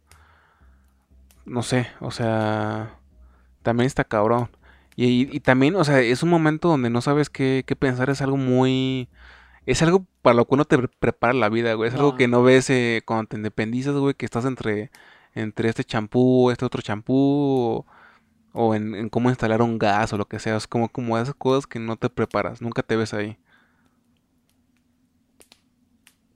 [1.44, 2.98] No sé, o sea,
[3.62, 4.50] también está cabrón.
[4.96, 8.10] Y, y- y también, o sea, es un momento donde no sabes qué, qué pensar,
[8.10, 9.08] es algo muy...
[9.66, 11.88] Es algo para lo que uno te pre- prepara la vida, güey.
[11.90, 14.90] Es algo que no ves eh, cuando te independizas, güey, que estás entre,
[15.34, 17.86] entre este champú, este otro champú, o,
[18.52, 20.56] o en, en cómo instalar un gas o lo que sea.
[20.56, 23.38] Es como, como esas cosas que no te preparas, nunca te ves ahí.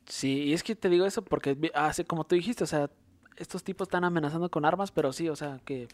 [0.06, 2.90] Sí, y es que te digo eso porque, vi- así como tú dijiste, o sea,
[3.36, 5.88] estos tipos están amenazando con armas, pero sí, o sea, que.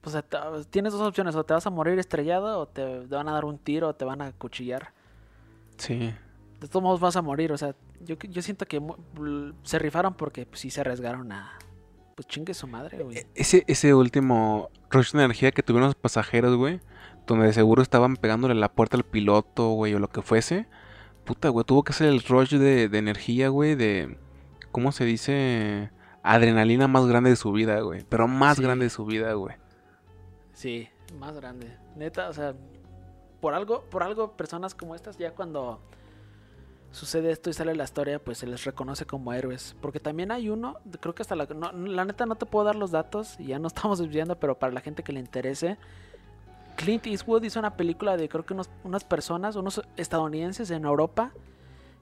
[0.00, 3.06] Pues, o sea, te- tienes dos opciones: o te vas a morir estrellado, o te,
[3.06, 4.92] van a dar un tiro, o te van a cuchillar.
[5.76, 6.14] Sí.
[6.60, 8.80] De todos modos vas a morir, o sea, yo, yo siento que
[9.64, 11.58] se rifaron porque pues, sí se arriesgaron a...
[12.14, 13.26] Pues chingue su madre, güey.
[13.34, 16.80] Ese, ese último rush de energía que tuvieron los pasajeros, güey,
[17.26, 20.66] donde de seguro estaban pegándole la puerta al piloto, güey, o lo que fuese.
[21.24, 24.18] Puta, güey, tuvo que ser el rush de, de energía, güey, de...
[24.70, 25.90] ¿Cómo se dice?
[26.22, 28.04] Adrenalina más grande de su vida, güey.
[28.08, 28.62] Pero más Sí.
[28.62, 29.56] grande de su vida, güey.
[30.52, 31.76] Sí, más grande.
[31.96, 32.54] Neta, o sea,
[33.40, 35.80] por algo, por algo personas como estas ya cuando
[36.94, 39.74] sucede esto y sale la historia, pues se les reconoce como héroes.
[39.80, 41.46] Porque también hay uno, creo que hasta la...
[41.46, 44.58] no- la neta no te puedo dar los datos y ya no estamos desviando, pero
[44.58, 45.76] para la gente que le interese,
[46.76, 51.32] Clint Eastwood hizo una película de creo que unos- unas personas, unos estadounidenses en Europa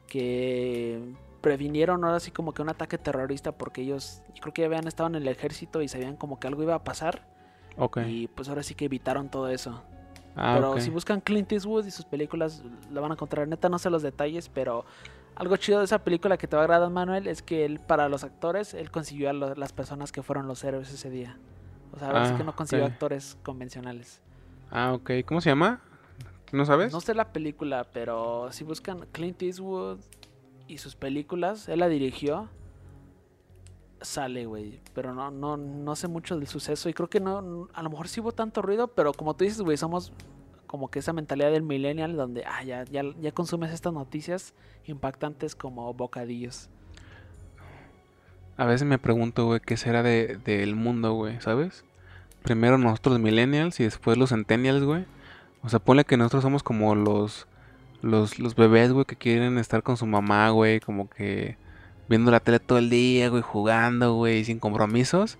[0.09, 4.67] que previnieron ahora sí como que un ataque terrorista porque ellos yo creo que ya
[4.67, 7.27] habían estado en el ejército y sabían como que algo iba a pasar
[8.09, 9.83] y pues ahora sí que evitaron todo eso.
[10.35, 13.47] Ah, pero si buscan Clint Eastwood y sus películas la van a encontrar.
[13.49, 14.85] Neta no sé los detalles, pero
[15.35, 18.09] algo chido de esa película que te va a agradar Manuel es que él para
[18.09, 21.37] los actores él consiguió a lo- las personas que fueron los héroes ese día.
[21.95, 24.21] O sea, sí Ah, que no consiguió actores convencionales.
[24.71, 25.11] Ah, ok.
[25.27, 25.81] ¿Cómo se llama?
[26.53, 26.92] ¿No sabes?
[26.92, 29.99] No sé la película, pero si buscan Clint Eastwood
[30.68, 32.49] y sus películas, él la dirigió.
[34.03, 34.81] Sale, güey.
[34.95, 36.88] Pero no, no, no sé mucho del suceso.
[36.88, 37.69] Y creo que no.
[37.73, 38.88] A lo mejor sí hubo tanto ruido.
[38.88, 40.12] Pero como tú dices, güey, somos
[40.67, 44.55] como que esa mentalidad del millennial donde ah, ya, ya, ya consumes estas noticias
[44.87, 46.71] impactantes como bocadillos.
[48.57, 51.85] A veces me pregunto, güey, qué será de, del mundo, güey, ¿sabes?
[52.43, 55.05] Primero nosotros millennials y después los centennials, güey.
[55.62, 57.47] O sea, ponle que nosotros somos como los,
[58.01, 61.59] los, los bebés, güey, que quieren estar con su mamá, güey, como que
[62.12, 65.38] viendo la tele todo el día, güey, jugando, güey, sin compromisos.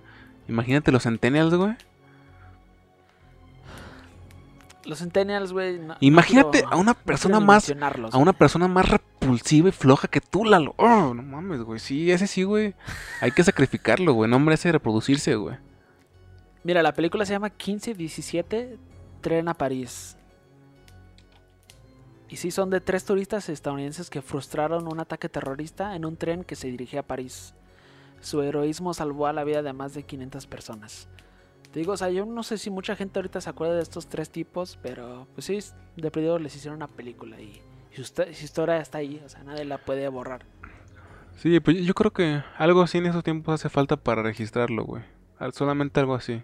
[0.49, 1.75] Imagínate los centennials, güey.
[4.85, 5.79] Los centennials, güey.
[5.79, 7.73] no- no Imagínate quiero- a una no persona más
[8.11, 10.75] a una persona más repulsiva y floja que tú, Lalo.
[10.77, 11.79] Oh, no mames, güey.
[11.79, 12.75] Sí, ese sí, güey.
[13.21, 14.29] Hay que sacrificarlo, güey.
[14.29, 15.57] No merece reproducirse, güey.
[16.65, 18.77] Mira, la película se llama 1517
[19.21, 20.17] Tren a París.
[22.33, 26.45] Y sí, son de tres turistas estadounidenses que frustraron un ataque terrorista en un tren
[26.45, 27.53] que se dirigía a París.
[28.23, 31.09] Su heroísmo salvó a la vida de más de 500 personas.
[31.71, 34.07] Te digo, o sea, yo no sé si mucha gente ahorita se acuerda de estos
[34.07, 35.59] tres tipos, pero pues sí,
[35.97, 37.61] de perdido les hicieron una película y,
[37.95, 40.47] su, su historia está ahí, o sea, nadie la puede borrar.
[41.37, 45.03] Sí, pues yo creo que algo así en esos tiempos hace falta para registrarlo, güey.
[45.53, 46.43] Solamente algo así.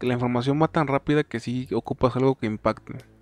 [0.00, 3.19] La información va tan rápida que sí ocupas algo que impacte.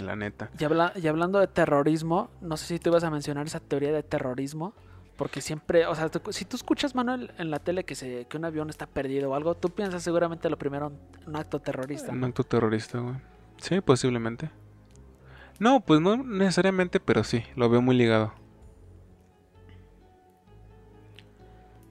[0.00, 0.50] La neta.
[0.58, 3.92] Y, habla- y hablando de terrorismo, no sé si tú ibas a mencionar esa teoría
[3.92, 4.74] de terrorismo,
[5.16, 8.36] porque siempre, o sea, tú- si tú escuchas, Manuel, en la tele que, se, que
[8.36, 10.92] un avión está perdido o algo, tú piensas seguramente lo primero
[11.26, 12.12] un acto terrorista.
[12.12, 12.26] Un ¿no?
[12.26, 13.16] acto terrorista, güey.
[13.58, 14.50] Sí, posiblemente.
[15.58, 18.32] No, pues no necesariamente, pero sí, lo veo muy ligado.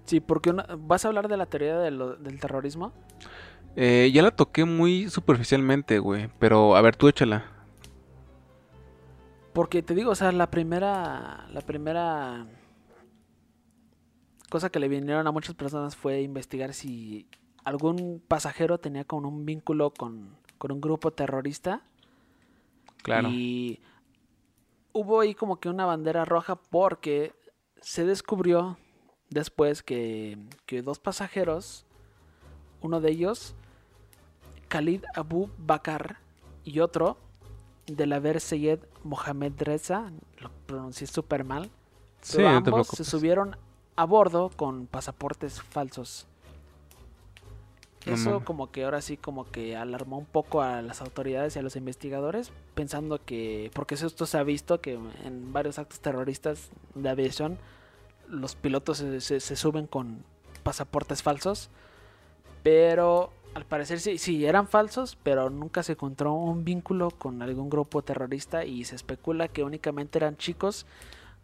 [0.06, 2.92] Sí, porque una- vas a hablar de la teoría de lo- del terrorismo.
[3.76, 6.30] Eh, ya la toqué muy superficialmente, güey.
[6.40, 7.46] Pero, a ver, tú échala.
[9.54, 12.48] Porque te digo, o sea, la primera, la primera
[14.50, 17.28] cosa que le vinieron a muchas personas fue investigar si
[17.64, 21.82] algún pasajero tenía con un vínculo con, con un grupo terrorista.
[23.04, 23.30] Claro.
[23.30, 23.80] Y
[24.94, 27.34] hubo ahí como que una bandera roja porque
[27.82, 28.78] se descubrió
[29.30, 31.86] después que, que dos pasajeros,
[32.82, 33.56] uno de ellos,
[34.68, 36.18] Khalid Abu Bakar,
[36.64, 37.18] y otro,
[37.96, 41.70] Delaver Seyed Mohamed Reza, lo pronuncié súper mal,
[42.22, 43.56] Sí, pero ambos se subieron
[43.96, 46.26] a bordo con pasaportes falsos.
[48.06, 51.62] Eso como que ahora sí como que alarmó un poco a las autoridades y a
[51.62, 54.94] los investigadores, pensando que, porque esto se ha visto que
[55.26, 57.58] en varios actos terroristas de aviación
[58.30, 60.24] los pilotos se, se- se suben con
[60.64, 61.70] pasaportes falsos,
[62.64, 67.70] pero al parecer sí, sí eran falsos, pero nunca se encontró un vínculo con algún
[67.70, 70.86] grupo terrorista y se especula que únicamente eran chicos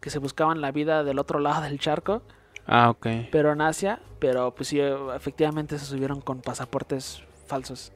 [0.00, 2.22] que se buscaban la vida del otro lado del charco
[2.66, 3.06] Ah, ok.
[3.30, 7.92] pero en Asia, pero pues sí, efectivamente se subieron con pasaportes falsos.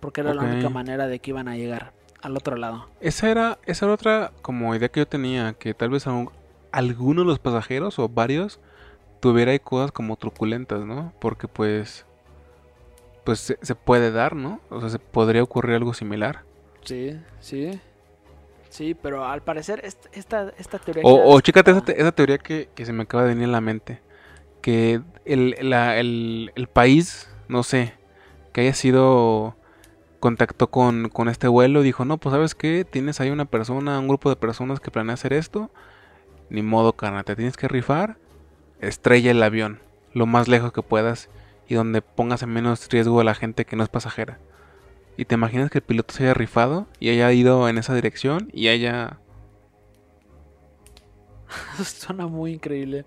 [0.00, 2.86] Porque era la única manera de que iban a llegar al otro lado.
[3.00, 6.30] Esa era, esa era otra como idea que yo tenía, que tal vez algún-
[6.72, 8.58] alguno de los pasajeros o varios
[9.20, 11.12] tuviera cosas como truculentas, ¿no?
[11.20, 12.04] Porque pues,
[13.26, 14.60] pues se, se puede dar, ¿no?
[14.70, 16.44] O sea, se podría ocurrir algo similar.
[16.84, 17.80] Sí, sí.
[18.70, 21.02] Sí, pero al parecer est- esta, esta teoría...
[21.04, 23.52] O, o chécate esa, te- esa teoría que, que se me acaba de venir en
[23.52, 24.00] la mente.
[24.62, 27.94] Que el, la- el, el país, no sé,
[28.52, 29.56] que haya sido,
[30.20, 33.98] contactó con, con este vuelo y dijo, no, pues sabes qué, tienes ahí una persona,
[33.98, 35.70] un grupo de personas que planea hacer esto.
[36.48, 38.18] Ni modo, carnal, te tienes que rifar.
[38.80, 39.80] Estrella el avión,
[40.12, 41.28] lo más lejos que puedas
[41.68, 44.38] y donde pongas en menos riesgo a la gente que no es pasajera.
[45.16, 48.50] Y te imaginas que el piloto se haya rifado y haya ido en esa dirección
[48.52, 49.18] y haya
[51.84, 53.04] Suena muy increíble.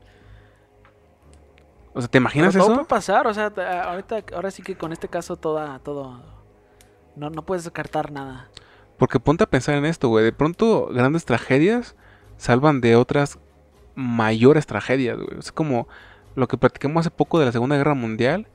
[1.93, 2.82] O sea, ¿te imaginas Pero todo eso?
[2.82, 6.22] puede pasar, o sea, ahorita, ahora sí que con este caso toda, todo...
[7.16, 8.49] No, no puedes descartar nada.
[8.97, 10.24] Porque ponte a pensar en esto, güey.
[10.24, 11.95] De pronto, grandes tragedias
[12.38, 13.39] salvan de otras
[13.95, 15.39] mayores tragedias, güey.
[15.39, 15.88] Es como
[16.36, 18.48] lo que platicamos hace poco de la Segunda Guerra Mundial.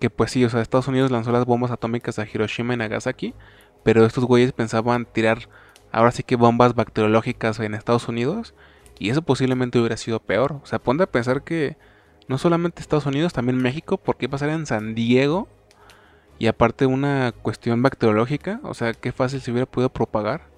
[0.00, 3.34] Que pues sí, o sea, Estados Unidos lanzó las bombas atómicas a Hiroshima y Nagasaki.
[3.82, 5.48] Pero estos güeyes pensaban tirar
[5.92, 8.54] ahora sí que bombas bacteriológicas en Estados Unidos.
[8.98, 10.60] Y eso posiblemente hubiera sido peor.
[10.62, 11.76] O sea, ponte a pensar que
[12.28, 15.48] no solamente Estados Unidos, también México, porque pasar en San Diego.
[16.38, 20.51] Y aparte una cuestión bacteriológica, o sea, qué fácil se hubiera podido propagar.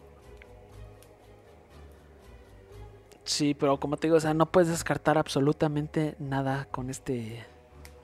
[3.25, 7.45] Sí, pero como te digo, o sea, no puedes descartar absolutamente nada con este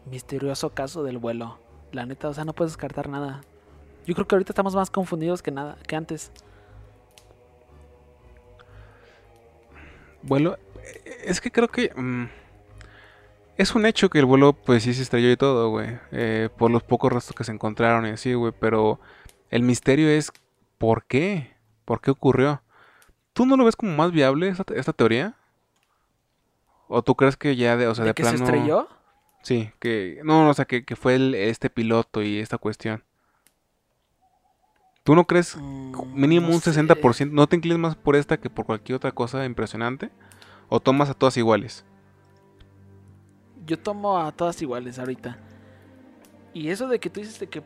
[0.06, 1.58] misterioso caso del vuelo.
[1.92, 3.42] La neta, o sea, no puedes descartar nada.
[4.06, 6.32] Yo creo que ahorita estamos más confundidos que nada, que antes.
[10.22, 12.24] Vuelo, eh, es que creo que mm,
[13.58, 15.98] es un hecho que el vuelo pues sí se estrelló y todo, güey.
[16.12, 18.54] eh, por los pocos restos que se encontraron y así, güey.
[18.58, 19.00] Pero
[19.50, 20.32] el misterio es
[20.78, 21.54] ¿por qué?
[21.84, 22.62] ¿Por qué ocurrió?
[23.40, 25.34] ¿Tú no lo ves como más viable esta, esta teoría?
[26.88, 28.36] ¿O tú crees que ya de, o sea, ¿De de que plano...
[28.36, 28.86] se estrelló?
[29.42, 30.20] Sí, que...
[30.24, 33.02] No, no, o sea, que, que fue el- este piloto y esta cuestión.
[35.04, 36.70] ¿Tú no crees Mm, mínimo no un sé.
[36.72, 37.34] 60%?
[37.34, 40.10] ¿No te inclinas más por esta que por cualquier otra cosa impresionante?
[40.68, 41.86] ¿O tomas a todas iguales?
[43.66, 45.38] Yo tomo a todas iguales ahorita.
[46.52, 47.62] Y eso de que tú dices de que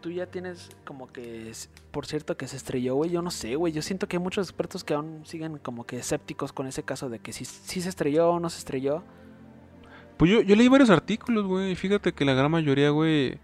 [0.00, 1.52] tú ya tienes como que,
[1.90, 3.72] por cierto, que se estrelló, güey, yo no sé, güey.
[3.72, 7.08] Yo siento que hay muchos expertos que aún siguen como que escépticos con ese caso
[7.08, 9.02] de que si, si se estrelló o no se estrelló.
[10.16, 11.72] Pues yo, yo leí varios artículos, güey.
[11.72, 13.38] y Fíjate que la gran mayoría, güey,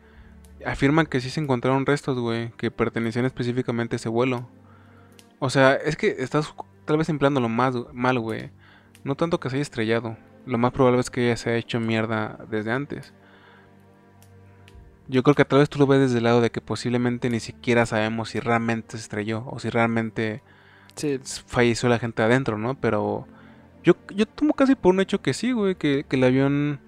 [0.65, 4.49] afirman que sí se encontraron restos, güey, que pertenecían específicamente a ese vuelo.
[5.39, 8.51] O sea, es que estás tal vez empleándolo más mal, güey.
[9.03, 10.17] No tanto que se haya estrellado.
[10.47, 13.13] Lo más probable es que ya se haya hecho mierda desde antes.
[15.09, 17.41] Yo creo que tal vez tú lo ves desde el lado de que posiblemente ni
[17.41, 20.43] siquiera sabemos si realmente se estrelló o si realmente
[20.97, 22.75] Sí, falleció la gente adentro, ¿no?
[22.81, 23.27] Pero
[23.83, 26.81] yo, yo tomo casi por un hecho que sí, güey, que, que el avión,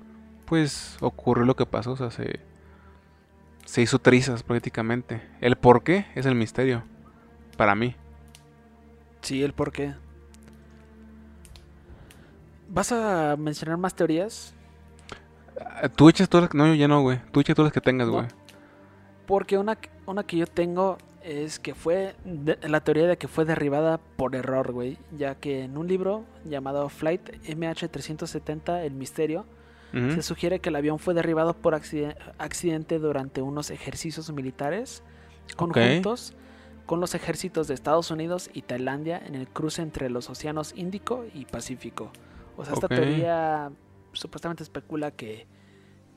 [0.46, 2.40] pues, ocurrió lo que pasó, o sea, se,
[3.66, 5.22] se hizo trizas prácticamente.
[5.40, 6.84] El por qué es el misterio,
[7.56, 7.96] para mí.
[9.22, 9.94] sí, el por qué.
[12.68, 14.55] ¿Vas a mencionar más teorías?
[15.60, 17.80] Ah, Tú echas todas las no, yo ya no, güey, tú echas todas las que
[17.80, 18.14] tengas, No.
[18.14, 18.26] güey.
[19.26, 23.26] Porque una, que- una que yo tengo es que fue de- la teoría de que
[23.26, 24.98] fue derribada por error, güey.
[25.16, 29.44] Ya que en un libro llamado Flight MH370, El Misterio,
[30.14, 35.02] se sugiere que el avión fue derribado por acciden- accidente durante unos ejercicios militares
[35.56, 36.34] conjuntos
[36.84, 41.24] con los ejércitos de Estados Unidos y Tailandia en el cruce entre los océanos Índico
[41.32, 42.10] y Pacífico.
[42.58, 43.70] O sea, esta teoría
[44.16, 45.46] supuestamente especula que,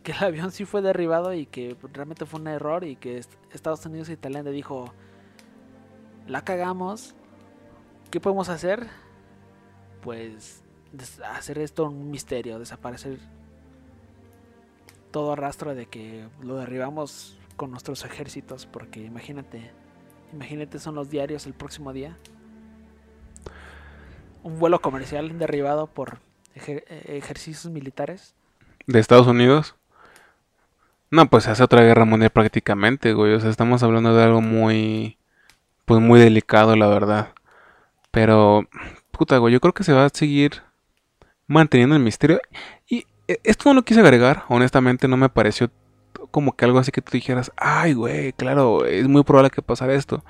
[0.04, 3.34] que el avión sí fue derribado y que realmente fue un error y que est-
[3.52, 4.94] Estados Unidos y Tailandia dijo,
[6.28, 7.16] la cagamos,
[8.12, 8.88] ¿qué podemos hacer?
[10.02, 10.64] Pues
[11.26, 13.20] hacer esto un misterio, desaparecer
[15.12, 19.72] todo rastro de que lo derribamos con nuestros ejércitos, porque imagínate,
[20.34, 22.18] imagínate son los diarios el próximo día.
[24.44, 26.20] Un vuelo comercial derribado por
[26.68, 28.36] eh, ejercicios militares.
[28.88, 29.76] De Estados Unidos.
[31.12, 33.34] No, pues hace otra guerra mundial prácticamente, güey.
[33.34, 35.18] O sea, estamos hablando de algo muy.
[35.86, 37.34] Pues muy delicado, la verdad.
[38.12, 38.68] Pero.
[39.12, 40.62] Puta, güey, yo creo que se va a seguir
[41.48, 42.40] manteniendo el misterio.
[42.88, 45.70] Y eh, esto no lo quise agregar, honestamente, no me pareció
[46.32, 49.94] como que algo así que tú dijeras, ay, güey, claro, es muy probable que pasara
[49.94, 50.24] esto.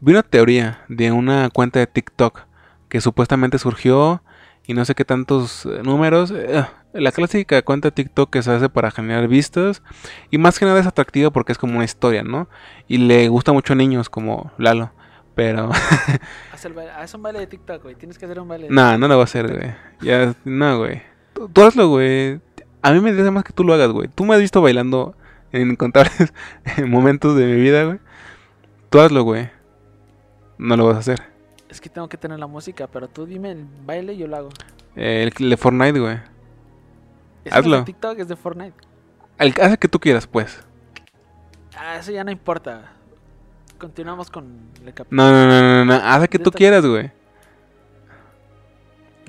[0.00, 2.40] Vi una teoría de una cuenta de TikTok
[2.88, 4.22] que supuestamente surgió
[4.68, 6.30] y no sé qué tantos eh, números.
[6.30, 6.62] Eh,
[6.92, 9.82] la clásica cuenta TikTok que se hace para generar vistas
[10.30, 12.48] y más que nada es atractiva porque es como una historia, ¿no?
[12.86, 14.92] Y le gusta mucho a niños como Lalo,
[15.34, 15.70] pero...
[16.52, 17.94] Haz un baile de TikTok, güey.
[17.94, 18.66] Tienes que hacer un baile.
[18.68, 19.74] No, no lo va a hacer, güey.
[20.02, 21.00] Ya, no, güey.
[21.32, 22.38] Tú, hazlo, güey.
[22.82, 24.08] A mí me dice más que tú lo hagas, güey.
[24.14, 25.16] Tú me has visto bailando
[25.50, 26.34] en incontables
[26.86, 28.00] momentos de mi vida, güey.
[28.90, 29.48] Tú hazlo, güey.
[30.58, 31.37] No lo vas a hacer.
[31.68, 34.36] Es que tengo que tener la música, pero tú dime el baile y yo lo
[34.36, 34.48] hago.
[34.96, 36.18] el de Fortnite, güey.
[37.50, 37.84] Hazlo.
[37.84, 38.74] TikTok, es de Fortnite.
[39.38, 40.60] El, haz el que tú quieras, pues.
[41.76, 42.92] Ah, eso ya no importa.
[43.78, 45.22] Continuamos con el capítulo.
[45.22, 45.94] No, no, no, no, no.
[45.94, 47.12] Haz el que tú quieras, güey.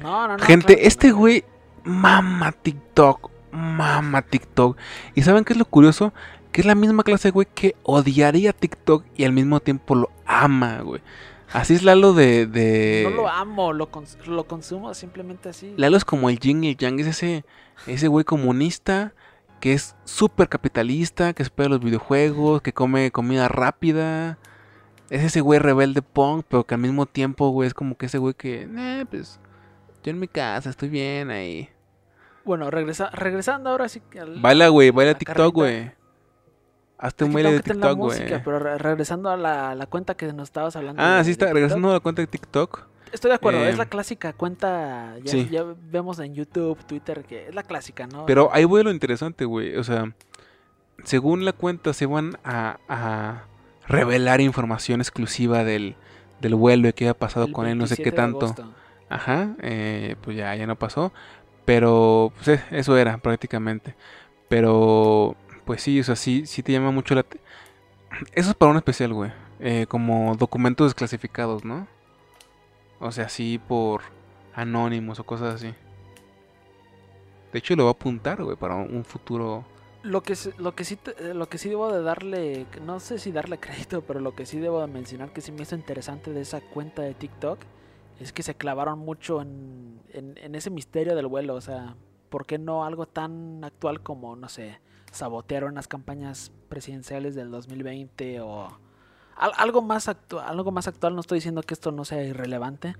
[0.01, 0.43] No, no, no.
[0.43, 1.43] Gente, este güey
[1.83, 3.29] mama TikTok.
[3.51, 4.77] Mama TikTok.
[5.13, 6.13] ¿Y saben qué es lo curioso?
[6.51, 10.09] Que es la misma clase de güey que odiaría TikTok y al mismo tiempo lo
[10.25, 11.01] ama, güey.
[11.53, 12.45] Así es Lalo de...
[12.45, 13.07] de...
[13.09, 13.89] No lo amo, lo,
[14.27, 15.73] lo, consumo simplemente así.
[15.77, 17.45] Lalo es como el Jing y el Yang, es ese,
[17.87, 19.13] ese güey comunista
[19.59, 24.37] que es súper capitalista, que espera los videojuegos, que come comida rápida.
[25.09, 28.19] Es ese güey rebelde punk, pero que al mismo tiempo, güey, es como que ese
[28.19, 29.39] güey que, eh, pues,
[30.03, 31.69] yo en mi casa estoy bien ahí.
[32.45, 34.01] Bueno, regresa, regresando ahora sí.
[34.37, 35.91] baila, güey, baila TikTok, güey.
[37.01, 38.19] Hazte un baile de TikTok, güey.
[38.43, 41.01] Pero regresando a la, cuenta que nos estabas hablando.
[41.01, 42.87] Ah, sí, está, regresando a la cuenta de TikTok.
[43.13, 45.15] Estoy de acuerdo, es la em, clásica cuenta.
[45.23, 48.25] Ya, vemos en YouTube, Twitter, que es la clásica, ¿no?
[48.25, 49.77] Pero ahí voy lo interesante, güey.
[49.77, 50.13] O sea,
[51.05, 53.45] según la cuenta, se van a,
[53.87, 55.95] revelar información exclusiva del,
[56.41, 58.53] del vuelo y qué ha pasado con él, no sé qué tanto.
[59.09, 61.13] Ajá, eh, pues ya, ya no pasó.
[61.65, 63.95] Pero, pues eso era prácticamente.
[64.49, 65.35] Pero
[65.69, 67.23] pues sí, o sea, sí, sí te llama mucho la...
[68.33, 69.31] Eso es para un especial, güey.
[69.59, 71.87] Eh, como documentos desclasificados, ¿no?
[72.99, 74.01] O sea, sí por
[74.55, 75.75] anónimos o cosas así.
[77.53, 79.63] De hecho, lo va a apuntar, güey, para un futuro...
[80.01, 80.97] Lo que, lo, que sí
[81.35, 84.57] lo que sí debo de darle, no sé si darle crédito, pero lo que sí
[84.57, 87.59] debo de mencionar que sí me hizo interesante de esa cuenta de TikTok
[88.19, 91.53] es que se clavaron mucho en, en, en ese misterio del vuelo.
[91.53, 91.95] O sea,
[92.31, 94.79] ¿por qué no algo tan actual como, no sé,
[95.11, 98.79] sabotearon las campañas presidenciales del 2020 o
[99.35, 102.95] algo más actual, algo más actual, no estoy diciendo que esto no sea irrelevante,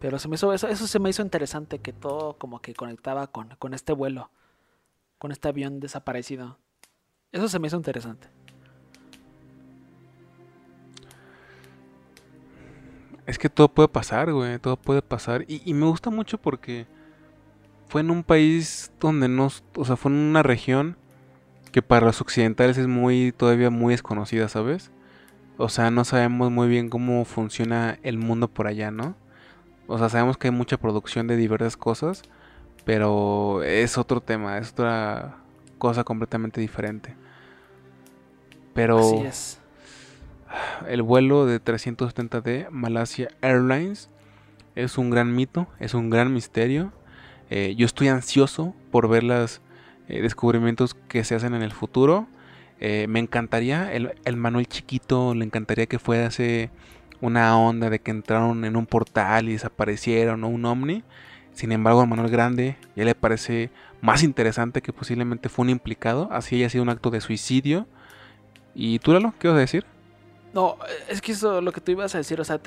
[0.00, 3.28] pero se me hizo eso, eso se me hizo interesante que todo como que conectaba
[3.28, 4.30] con, con este vuelo,
[5.18, 6.58] con este avión desaparecido.
[7.30, 8.28] Eso se me hizo interesante.
[13.26, 15.44] Es que todo puede pasar, güey, todo puede pasar.
[15.48, 16.86] Y, y, me gusta mucho porque
[17.88, 20.98] fue en un país donde no, o sea, fue en una región
[21.74, 24.92] que para los occidentales es muy todavía muy desconocida, ¿sabes?
[25.56, 29.16] O sea, no sabemos muy bien cómo funciona el mundo por allá, ¿no?
[29.88, 32.22] O sea, sabemos que hay mucha producción de diversas cosas,
[32.84, 35.38] pero es otro tema, es otra
[35.78, 37.16] cosa completamente diferente.
[38.72, 39.60] Pero Así es.
[40.86, 44.10] el vuelo de 370 de Malaysia Airlines
[44.76, 46.92] es un gran mito, es un gran misterio.
[47.50, 49.60] Eh, yo estoy ansioso por ver las
[50.08, 52.26] eh, descubrimientos que se hacen en el futuro.
[52.80, 56.70] Eh, me encantaría, el, el, Manuel chiquito, le encantaría que fuese
[57.20, 61.02] una onda de que entraron en un portal y desaparecieron o un ovni.
[61.52, 66.28] Sin embargo, al Manuel grande ya le parece más interesante que posiblemente fue un implicado,
[66.32, 67.86] así haya sido un acto de suicidio.
[68.74, 69.86] ¿Y tú, Lalo, qué vas a decir?
[70.52, 70.76] No,
[71.08, 72.60] es que eso lo que tú ibas a decir, o sea,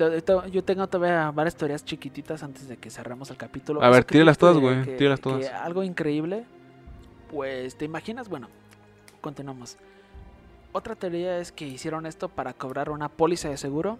[0.50, 3.82] yo tengo todavía varias teorías chiquititas antes de que cerremos el capítulo.
[3.82, 5.48] A ver, tíralas todas, güey, tíralas todas.
[5.52, 6.44] algo increíble
[7.30, 8.28] pues, ¿te imaginas?
[8.28, 8.48] Bueno,
[9.20, 9.76] continuamos.
[10.72, 13.98] Otra teoría es que hicieron esto para cobrar una póliza de seguro,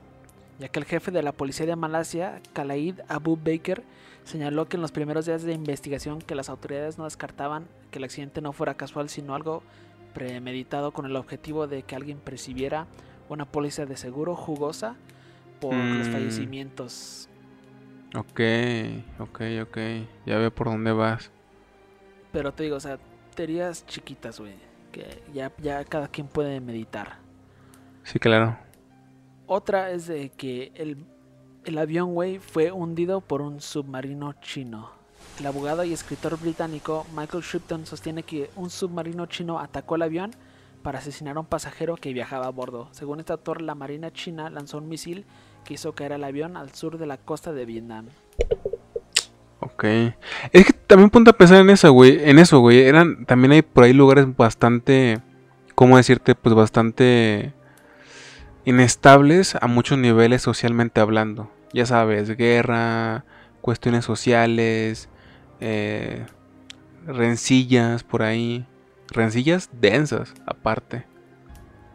[0.58, 3.82] ya que el jefe de la policía de Malasia, Kalaid Abu Baker,
[4.24, 8.04] señaló que en los primeros días de investigación que las autoridades no descartaban que el
[8.04, 9.62] accidente no fuera casual, sino algo
[10.12, 12.86] premeditado con el objetivo de que alguien percibiera
[13.28, 14.96] una póliza de seguro jugosa
[15.60, 16.12] por los mm.
[16.12, 17.28] fallecimientos.
[18.14, 18.40] Ok,
[19.18, 19.78] ok, ok.
[20.26, 21.30] Ya veo por dónde vas.
[22.32, 22.98] Pero te digo, o sea,
[23.86, 24.54] chiquitas, güey.
[24.92, 27.18] Que ya, ya cada quien puede meditar.
[28.04, 28.56] Sí, claro.
[29.46, 31.04] Otra es de que el,
[31.64, 34.90] el avión, güey, fue hundido por un submarino chino.
[35.38, 40.32] El abogado y escritor británico Michael Shipton sostiene que un submarino chino atacó el avión,
[40.82, 42.88] para asesinar a un pasajero que viajaba a bordo.
[42.92, 45.26] Según este autor, la Marina China lanzó un misil
[45.64, 48.06] que hizo caer el avión al sur de la costa de Vietnam.
[49.78, 49.84] Ok.
[50.52, 52.18] Es que también ponte a pensar en eso, güey.
[52.28, 52.80] En eso, güey.
[52.80, 55.20] Eran, también hay por ahí lugares bastante,
[55.76, 56.34] ¿cómo decirte?
[56.34, 57.54] Pues bastante
[58.64, 61.48] inestables a muchos niveles socialmente hablando.
[61.72, 63.24] Ya sabes, guerra,
[63.60, 65.08] cuestiones sociales,
[65.60, 66.26] eh,
[67.06, 68.66] rencillas por ahí.
[69.12, 71.06] Rencillas densas, aparte.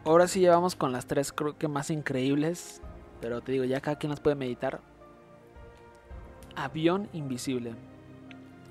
[0.06, 2.80] Ahora sí llevamos con las tres creo que más increíbles.
[3.20, 4.80] Pero te digo, ya cada quien las puede meditar.
[6.56, 7.74] Avión invisible.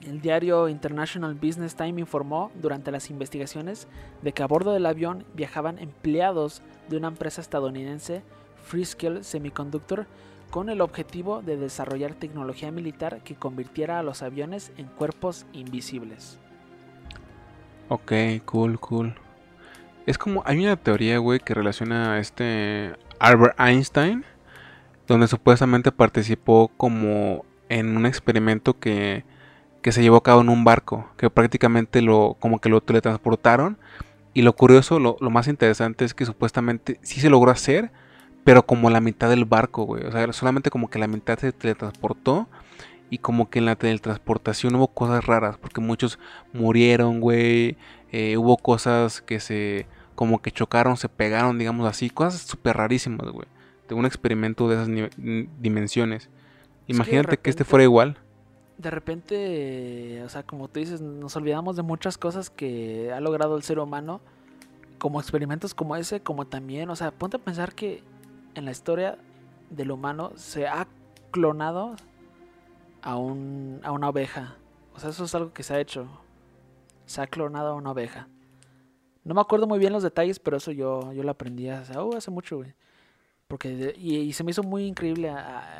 [0.05, 3.87] El diario International Business Time informó durante las investigaciones
[4.21, 8.21] de que a bordo del avión viajaban empleados de una empresa estadounidense,
[8.63, 10.07] Freescale Semiconductor,
[10.49, 16.37] con el objetivo de desarrollar tecnología militar que convirtiera a los aviones en cuerpos invisibles.
[17.89, 18.11] Ok,
[18.45, 19.15] cool, cool.
[20.05, 24.25] Es como, hay una teoría, güey, que relaciona a este Albert Einstein,
[25.07, 27.45] donde supuestamente participó como
[27.79, 29.25] en un experimento que,
[29.81, 33.77] que se llevó a cabo en un barco, que prácticamente lo, como que lo teletransportaron.
[34.33, 37.91] Y lo curioso, lo, lo más interesante es que supuestamente sí se logró hacer,
[38.43, 40.05] pero como la mitad del barco, güey.
[40.05, 42.47] O sea, solamente como que la mitad se teletransportó.
[43.09, 46.17] Y como que en la teletransportación hubo cosas raras, porque muchos
[46.51, 47.77] murieron, güey.
[48.11, 52.09] Eh, hubo cosas que se como que chocaron, se pegaron, digamos así.
[52.09, 53.47] Cosas súper rarísimas, güey.
[53.87, 54.89] De un experimento de esas
[55.59, 56.29] dimensiones.
[56.87, 58.17] Imagínate que, este fuera igual.
[58.77, 63.55] De repente, o sea, como tú dices, nos olvidamos de muchas cosas que ha logrado
[63.55, 64.21] el ser humano.
[64.97, 68.03] Como experimentos como ese, como también, o sea, ponte a pensar que
[68.55, 69.17] en la historia
[69.69, 70.87] del humano se ha
[71.31, 71.95] clonado
[73.01, 74.55] a, un, a una oveja.
[74.95, 76.07] O sea, eso es algo que se ha hecho.
[77.05, 78.27] Se ha clonado a una oveja.
[79.23, 82.15] No me acuerdo muy bien los detalles, pero eso yo, yo lo aprendí hace, uh,
[82.15, 82.73] hace mucho, güey.
[83.47, 85.31] Porque y, se me hizo muy increíble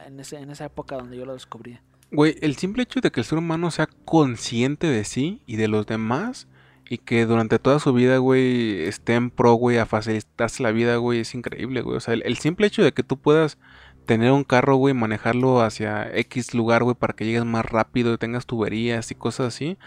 [0.06, 1.80] en, en esa época donde yo lo descubrí.
[2.12, 5.68] Güey, el simple hecho de que el ser humano sea consciente de sí y de
[5.68, 6.48] los demás
[6.90, 10.98] y que durante toda su vida, güey, esté en pro, güey, a facilitarse la vida,
[10.98, 11.98] güey, es increíble, güey.
[11.98, 13.58] O sea, el, simple hecho de que tú puedas
[14.06, 18.18] tener un carro, güey, manejarlo hacia X lugar, güey, para que llegues más rápido y
[18.18, 19.78] tengas tuberías y cosas así,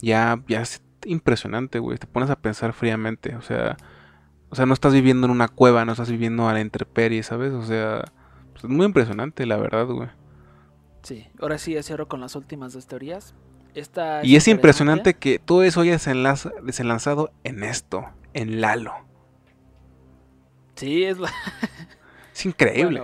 [0.00, 1.98] ya, ya es impresionante, güey.
[1.98, 3.76] Te pones a pensar fríamente, o sea,
[4.48, 7.52] o sea, no estás viviendo en una cueva, no estás viviendo a la intemperie, ¿sabes?
[7.52, 8.04] O sea,
[8.52, 10.08] pues, es muy impresionante, la verdad, güey.
[11.02, 13.34] Sí, ahora sí, ya cierro con las últimas dos teorías.
[13.74, 15.98] Esta y es impresionante que todo eso haya
[16.62, 18.94] desenlazado en esto, en Lalo.
[20.76, 21.18] Sí, es
[22.32, 23.02] Es increíble.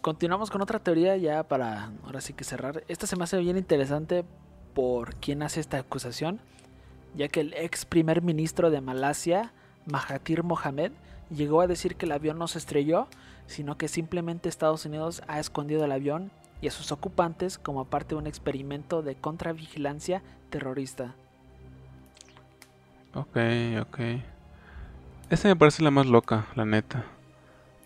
[0.00, 2.84] Continuamos con otra teoría ya para ahora sí que cerrar.
[2.88, 4.24] Esta se me hace bien interesante
[4.74, 6.40] por quién hace esta acusación
[7.14, 9.52] ya que el ex primer ministro de Malasia,
[9.86, 10.92] Mahathir Mohamed,
[11.30, 13.08] llegó a decir que el avión no se estrelló,
[13.46, 18.14] sino que simplemente Estados Unidos ha escondido el avión y a sus ocupantes como parte
[18.14, 21.14] de un experimento de contravigilancia terrorista.
[23.14, 23.36] Ok,
[23.80, 23.98] ok.
[25.28, 27.04] Esta me parece la más loca, la neta.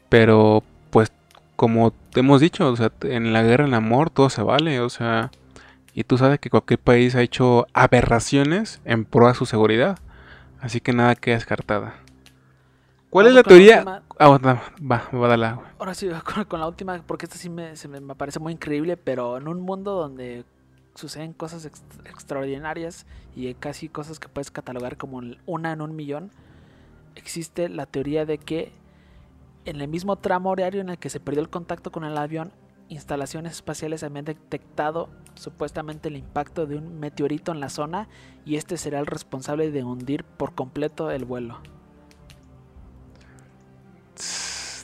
[0.08, 1.10] Pero, pues,
[1.56, 4.88] como te hemos dicho, o sea, en la guerra, en amor, todo se vale, o
[4.88, 5.30] sea...
[5.96, 9.98] Y tú sabes que cualquier país ha hecho aberraciones en pro de su seguridad.
[10.60, 11.94] Así que nada queda descartada.
[13.08, 14.02] ¿Cuál es la teoría?
[14.18, 17.48] ah, va, va, va a dar Ahora sí, con, con, la última, porque esta sí
[17.48, 20.44] me, me, parece muy increíble, pero en un mundo donde
[20.94, 26.30] suceden cosas extraordinarias y casi cosas que puedes catalogar como una en un millón,
[27.14, 28.70] existe la teoría de que
[29.64, 32.52] en el mismo tramo horario en el que se perdió el contacto con el avión,
[32.88, 38.08] instalaciones espaciales habían detectado supuestamente el impacto de un meteorito en la zona
[38.44, 41.60] y este será el responsable de hundir por completo el vuelo.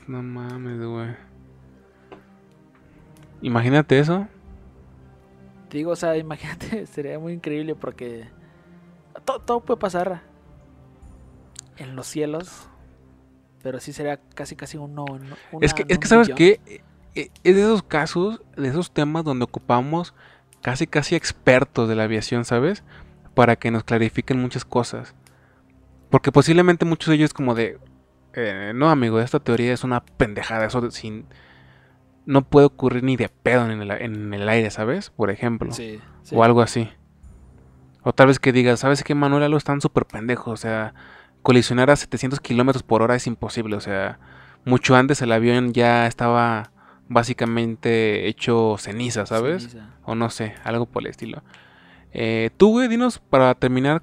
[0.07, 1.15] No mames, güey.
[3.41, 4.27] Imagínate eso.
[5.71, 8.29] digo, o sea, imagínate, sería muy increíble porque
[9.25, 10.23] todo, puede pasar
[11.77, 12.69] en los cielos,
[13.63, 15.05] pero sí sería casi casi uno.
[15.61, 16.83] es que, es que sabes que eh,
[17.15, 20.15] es de esos casos, de esos temas donde ocupamos
[20.63, 22.83] casi casi expertos de la aviación, ¿sabes?
[23.35, 25.15] Para que nos clarifiquen muchas cosas.
[26.09, 27.79] Porque posiblemente muchos de ellos como de,
[28.35, 31.27] eh, no amigo, esta teoría es una pendejada, eso sin...
[32.25, 33.83] No puede ocurrir ni de pedo en
[34.33, 35.11] el, aire, ¿sabes?
[35.11, 35.73] Por ejemplo.
[35.73, 36.01] Sí,
[36.31, 36.89] O algo así.
[38.05, 39.43] O tal vez que digas, ¿sabes qué, Manuel?
[39.43, 40.53] Algo están súper pendejos.
[40.53, 40.95] O sea,
[41.43, 43.75] colisionar a 700 kilómetros por hora es imposible.
[43.75, 44.21] O sea,
[44.65, 46.72] mucho antes el avión ya estaba
[47.13, 49.77] básicamente hecho ceniza, ¿sabes?
[50.05, 51.43] O no sé, algo por el estilo.
[52.13, 54.03] Eh, tú, güey, dinos para terminar,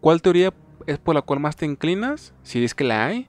[0.00, 0.52] ¿cuál teoría
[0.86, 2.34] es por la cual más te inclinas?
[2.42, 3.28] Si es que la hay.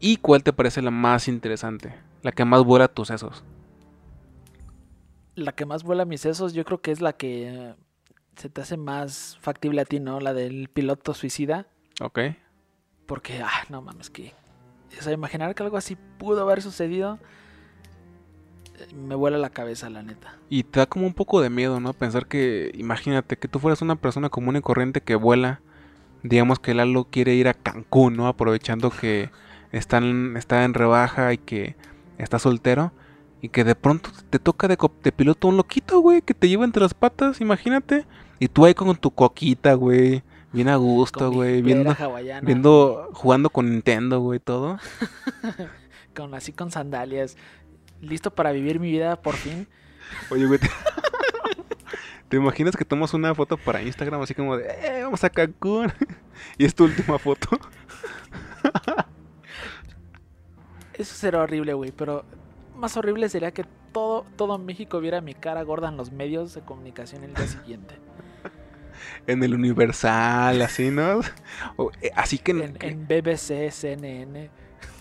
[0.00, 1.94] ¿Y cuál te parece la más interesante?
[2.22, 3.44] La que más vuela tus sesos.
[5.34, 7.74] La que más vuela mis sesos, yo creo que es la que
[8.36, 10.20] se te hace más factible a ti, ¿no?
[10.20, 11.66] La del piloto suicida.
[12.00, 12.20] Ok.
[13.06, 14.32] Porque, ah, no mames, que.
[14.98, 17.18] O sea, imaginar que algo así pudo haber sucedido.
[18.94, 20.36] Me vuela la cabeza, la neta.
[20.48, 21.92] Y te da como un poco de miedo, ¿no?
[21.92, 25.60] Pensar que, imagínate, que tú fueras una persona común y corriente que vuela.
[26.22, 28.26] Digamos que Lalo quiere ir a Cancún, ¿no?
[28.26, 29.30] Aprovechando que
[29.72, 31.76] están, está en rebaja y que
[32.18, 32.92] está soltero.
[33.40, 34.76] Y que de pronto te toca de,
[35.12, 38.04] piloto un loquito, güey, que te lleva entre las patas, imagínate.
[38.40, 40.22] Y tú ahí con tu coquita, güey.
[40.52, 41.62] Bien a gusto, güey.
[41.62, 44.78] Viendo, hawaiana, viendo, jugando con Nintendo, güey, todo.
[46.16, 47.36] Con, así con sandalias.
[48.00, 49.66] Listo para vivir mi vida por fin.
[50.30, 50.58] Oye, güey.
[50.58, 50.68] ¿Te,
[52.28, 55.92] te imaginas que tomas una foto para Instagram así como de, eh, vamos a Cancún?
[56.58, 57.58] y es tu última foto.
[60.94, 61.92] Eso será horrible, güey.
[61.92, 62.24] Pero
[62.76, 66.62] más horrible sería que todo, todo México viera mi cara gorda en los medios de
[66.62, 67.94] comunicación el día siguiente.
[69.26, 71.20] En el Universal, así, ¿no?
[71.76, 72.50] O, eh, así que...
[72.52, 74.50] En, que- en BBC, CNN.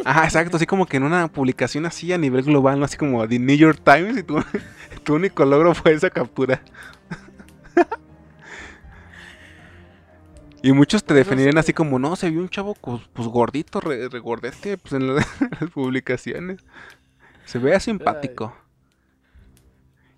[0.05, 2.85] Ajá, exacto, así como que en una publicación así a nivel global, ¿no?
[2.85, 4.39] Así como The New York Times y tu,
[5.03, 6.61] tu único logro fue esa captura.
[10.63, 14.77] Y muchos te definirían así como, no, se vio un chavo pues, gordito, re- regordete,
[14.77, 15.25] pues en la-
[15.61, 16.59] las publicaciones.
[17.45, 18.55] Se ve simpático.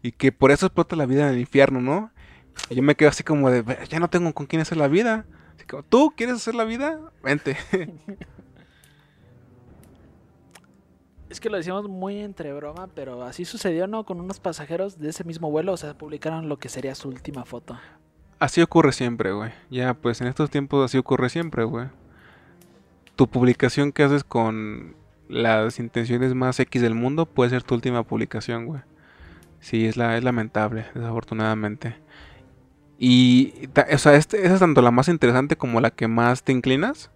[0.02, 2.12] Y que por eso explota la vida en el infierno, ¿no?
[2.70, 4.88] Y yo me quedo así como de, "Ve, ya no tengo con quién hacer la
[4.88, 5.26] vida.
[5.56, 7.00] Así como, ¿tú quieres hacer la vida?
[7.22, 7.58] Vente.
[11.30, 14.04] Es que lo decíamos muy entre broma, pero así sucedió, ¿no?
[14.04, 17.46] Con unos pasajeros de ese mismo vuelo, o sea, publicaron lo que sería su última
[17.46, 17.78] foto.
[18.40, 19.52] Así ocurre siempre, güey.
[19.70, 21.88] Ya, pues en estos tiempos así ocurre siempre, güey.
[23.16, 24.96] Tu publicación que haces con
[25.28, 28.82] las intenciones más X del mundo puede ser tu última publicación, güey.
[29.60, 31.96] Sí, es, la, es lamentable, desafortunadamente.
[32.98, 37.12] Y, o sea, esa es tanto la más interesante como la que más te inclinas.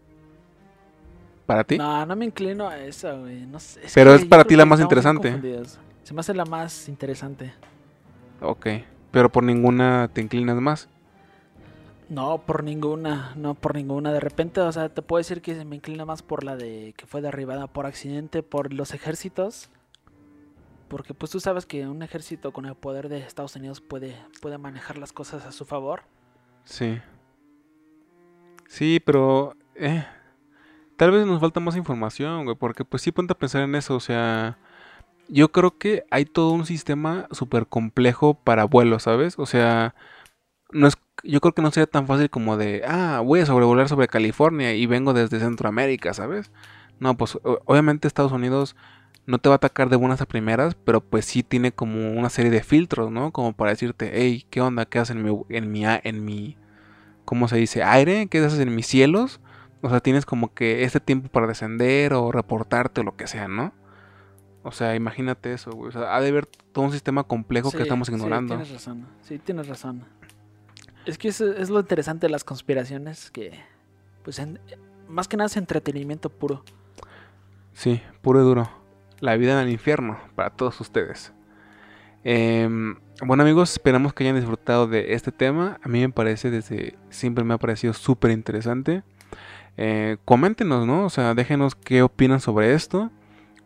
[1.45, 1.77] ¿Para ti?
[1.77, 3.45] No, no me inclino a esa, güey.
[3.45, 5.39] No sé, Pero es para ti la más interesante.
[6.03, 7.53] Se me hace la más interesante.
[8.41, 8.67] Ok.
[9.11, 10.89] Pero por ninguna te inclinas más.
[12.09, 14.11] No, por ninguna, no por ninguna.
[14.11, 16.93] De repente, o sea, te puedo decir que se me inclina más por la de
[16.97, 19.69] que fue derribada por accidente por los ejércitos.
[20.87, 24.57] Porque pues tú sabes que un ejército con el poder de Estados Unidos puede, puede
[24.57, 26.03] manejar las cosas a su favor.
[26.65, 27.01] Sí.
[28.67, 29.55] Sí, pero...
[29.75, 30.05] eh,
[30.97, 33.95] tal vez nos falta más información, güey, porque pues sí ponte a pensar en eso,
[33.95, 34.57] o sea...
[35.29, 39.39] Yo creo que hay todo un sistema súper complejo para vuelos, ¿sabes?
[39.39, 39.95] O sea,
[40.71, 43.87] no es, yo creo que no sería tan fácil como de, ah, voy a sobrevolar
[43.89, 46.51] sobre California y vengo desde Centroamérica, ¿sabes?
[46.99, 48.75] No, pues obviamente Estados Unidos
[49.25, 52.29] no te va a atacar de buenas a primeras, pero pues sí tiene como una
[52.29, 53.31] serie de filtros, ¿no?
[53.31, 54.85] Como para decirte, hey, ¿qué onda?
[54.85, 56.57] ¿Qué haces en mi, en mi, en mi,
[57.25, 57.83] ¿cómo se dice?
[57.83, 59.39] Aire, ¿qué haces en mis cielos?
[59.86, 63.47] O sea, tienes como que este tiempo para descender o reportarte o lo que sea,
[63.47, 63.73] ¿no?
[64.63, 65.89] O sea, imagínate eso, güey.
[65.89, 68.55] O sea, ha de haber todo un sistema complejo Sí, que estamos sí, ignorando.
[68.55, 69.05] tienes razón.
[69.21, 70.05] Sí, tienes razón.
[71.05, 73.59] Es que eso es lo interesante de las conspiraciones que,
[74.23, 74.57] pues, en-
[75.09, 76.63] más que nada es entretenimiento puro.
[77.73, 78.69] Sí, puro y duro.
[79.19, 81.34] La vida en el infierno para todos ustedes.
[82.23, 85.77] Em, bueno amigos, esperamos que hayan disfrutado de este tema.
[85.84, 89.03] A mí me parece desde siempre me ha parecido súper interesante.
[89.78, 91.05] Eh, coméntenos, ¿no?
[91.05, 93.11] O sea, déjenos qué opinan sobre esto.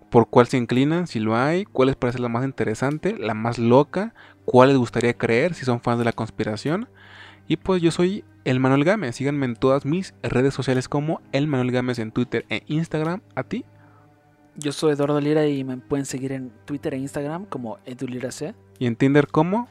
[0.10, 1.66] Por cuál se inclinan, si lo hay.
[1.66, 4.14] Cuál les parece la más interesante, la más loca.
[4.46, 6.88] Cuál les gustaría creer, si son fans de la conspiración.
[7.48, 9.16] Y pues yo soy el Manuel Gámez.
[9.16, 13.22] Síganme en todas mis redes sociales como el Manuel Gámez en Twitter e Instagram.
[13.36, 13.66] ¿A ti?
[14.56, 18.56] Yo soy Eduardo Lira y me pueden seguir en Twitter e Instagram como EduLiraC.
[18.80, 19.70] ¿Y en Tinder cómo?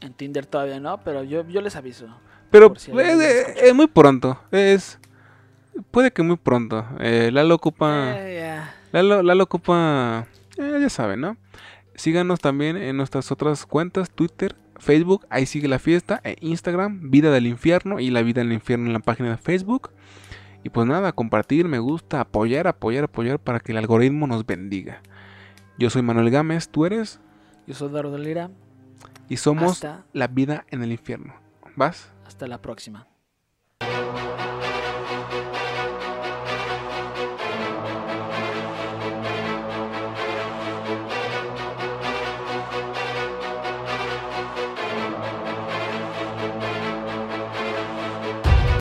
[0.00, 2.06] En Tinder todavía no, pero yo, yo les aviso.
[2.50, 4.38] Pero si es muy pronto.
[4.50, 4.98] Es.
[5.90, 6.86] Puede que muy pronto.
[7.00, 8.14] Eh, Lalo ocupa.
[8.18, 8.74] Eh, ya.
[8.92, 10.26] Lalo, Lalo ocupa.
[10.58, 11.36] eh, ya saben, ¿no?
[11.94, 17.30] Síganos también en nuestras otras cuentas: Twitter, Facebook, ahí sigue la fiesta, e Instagram, Vida
[17.30, 19.90] del Infierno y la Vida del Infierno en la página de Facebook.
[20.64, 25.02] Y pues nada, compartir, me gusta, apoyar, apoyar, apoyar para que el algoritmo nos bendiga.
[25.78, 27.20] Yo soy Manuel Gámez, tú eres,
[27.66, 28.50] Yo soy Eduardo Lira.
[29.28, 31.34] y somos Hasta, la vida en el infierno.
[31.76, 32.12] ¿Vas?
[32.26, 33.06] hasta la próxima.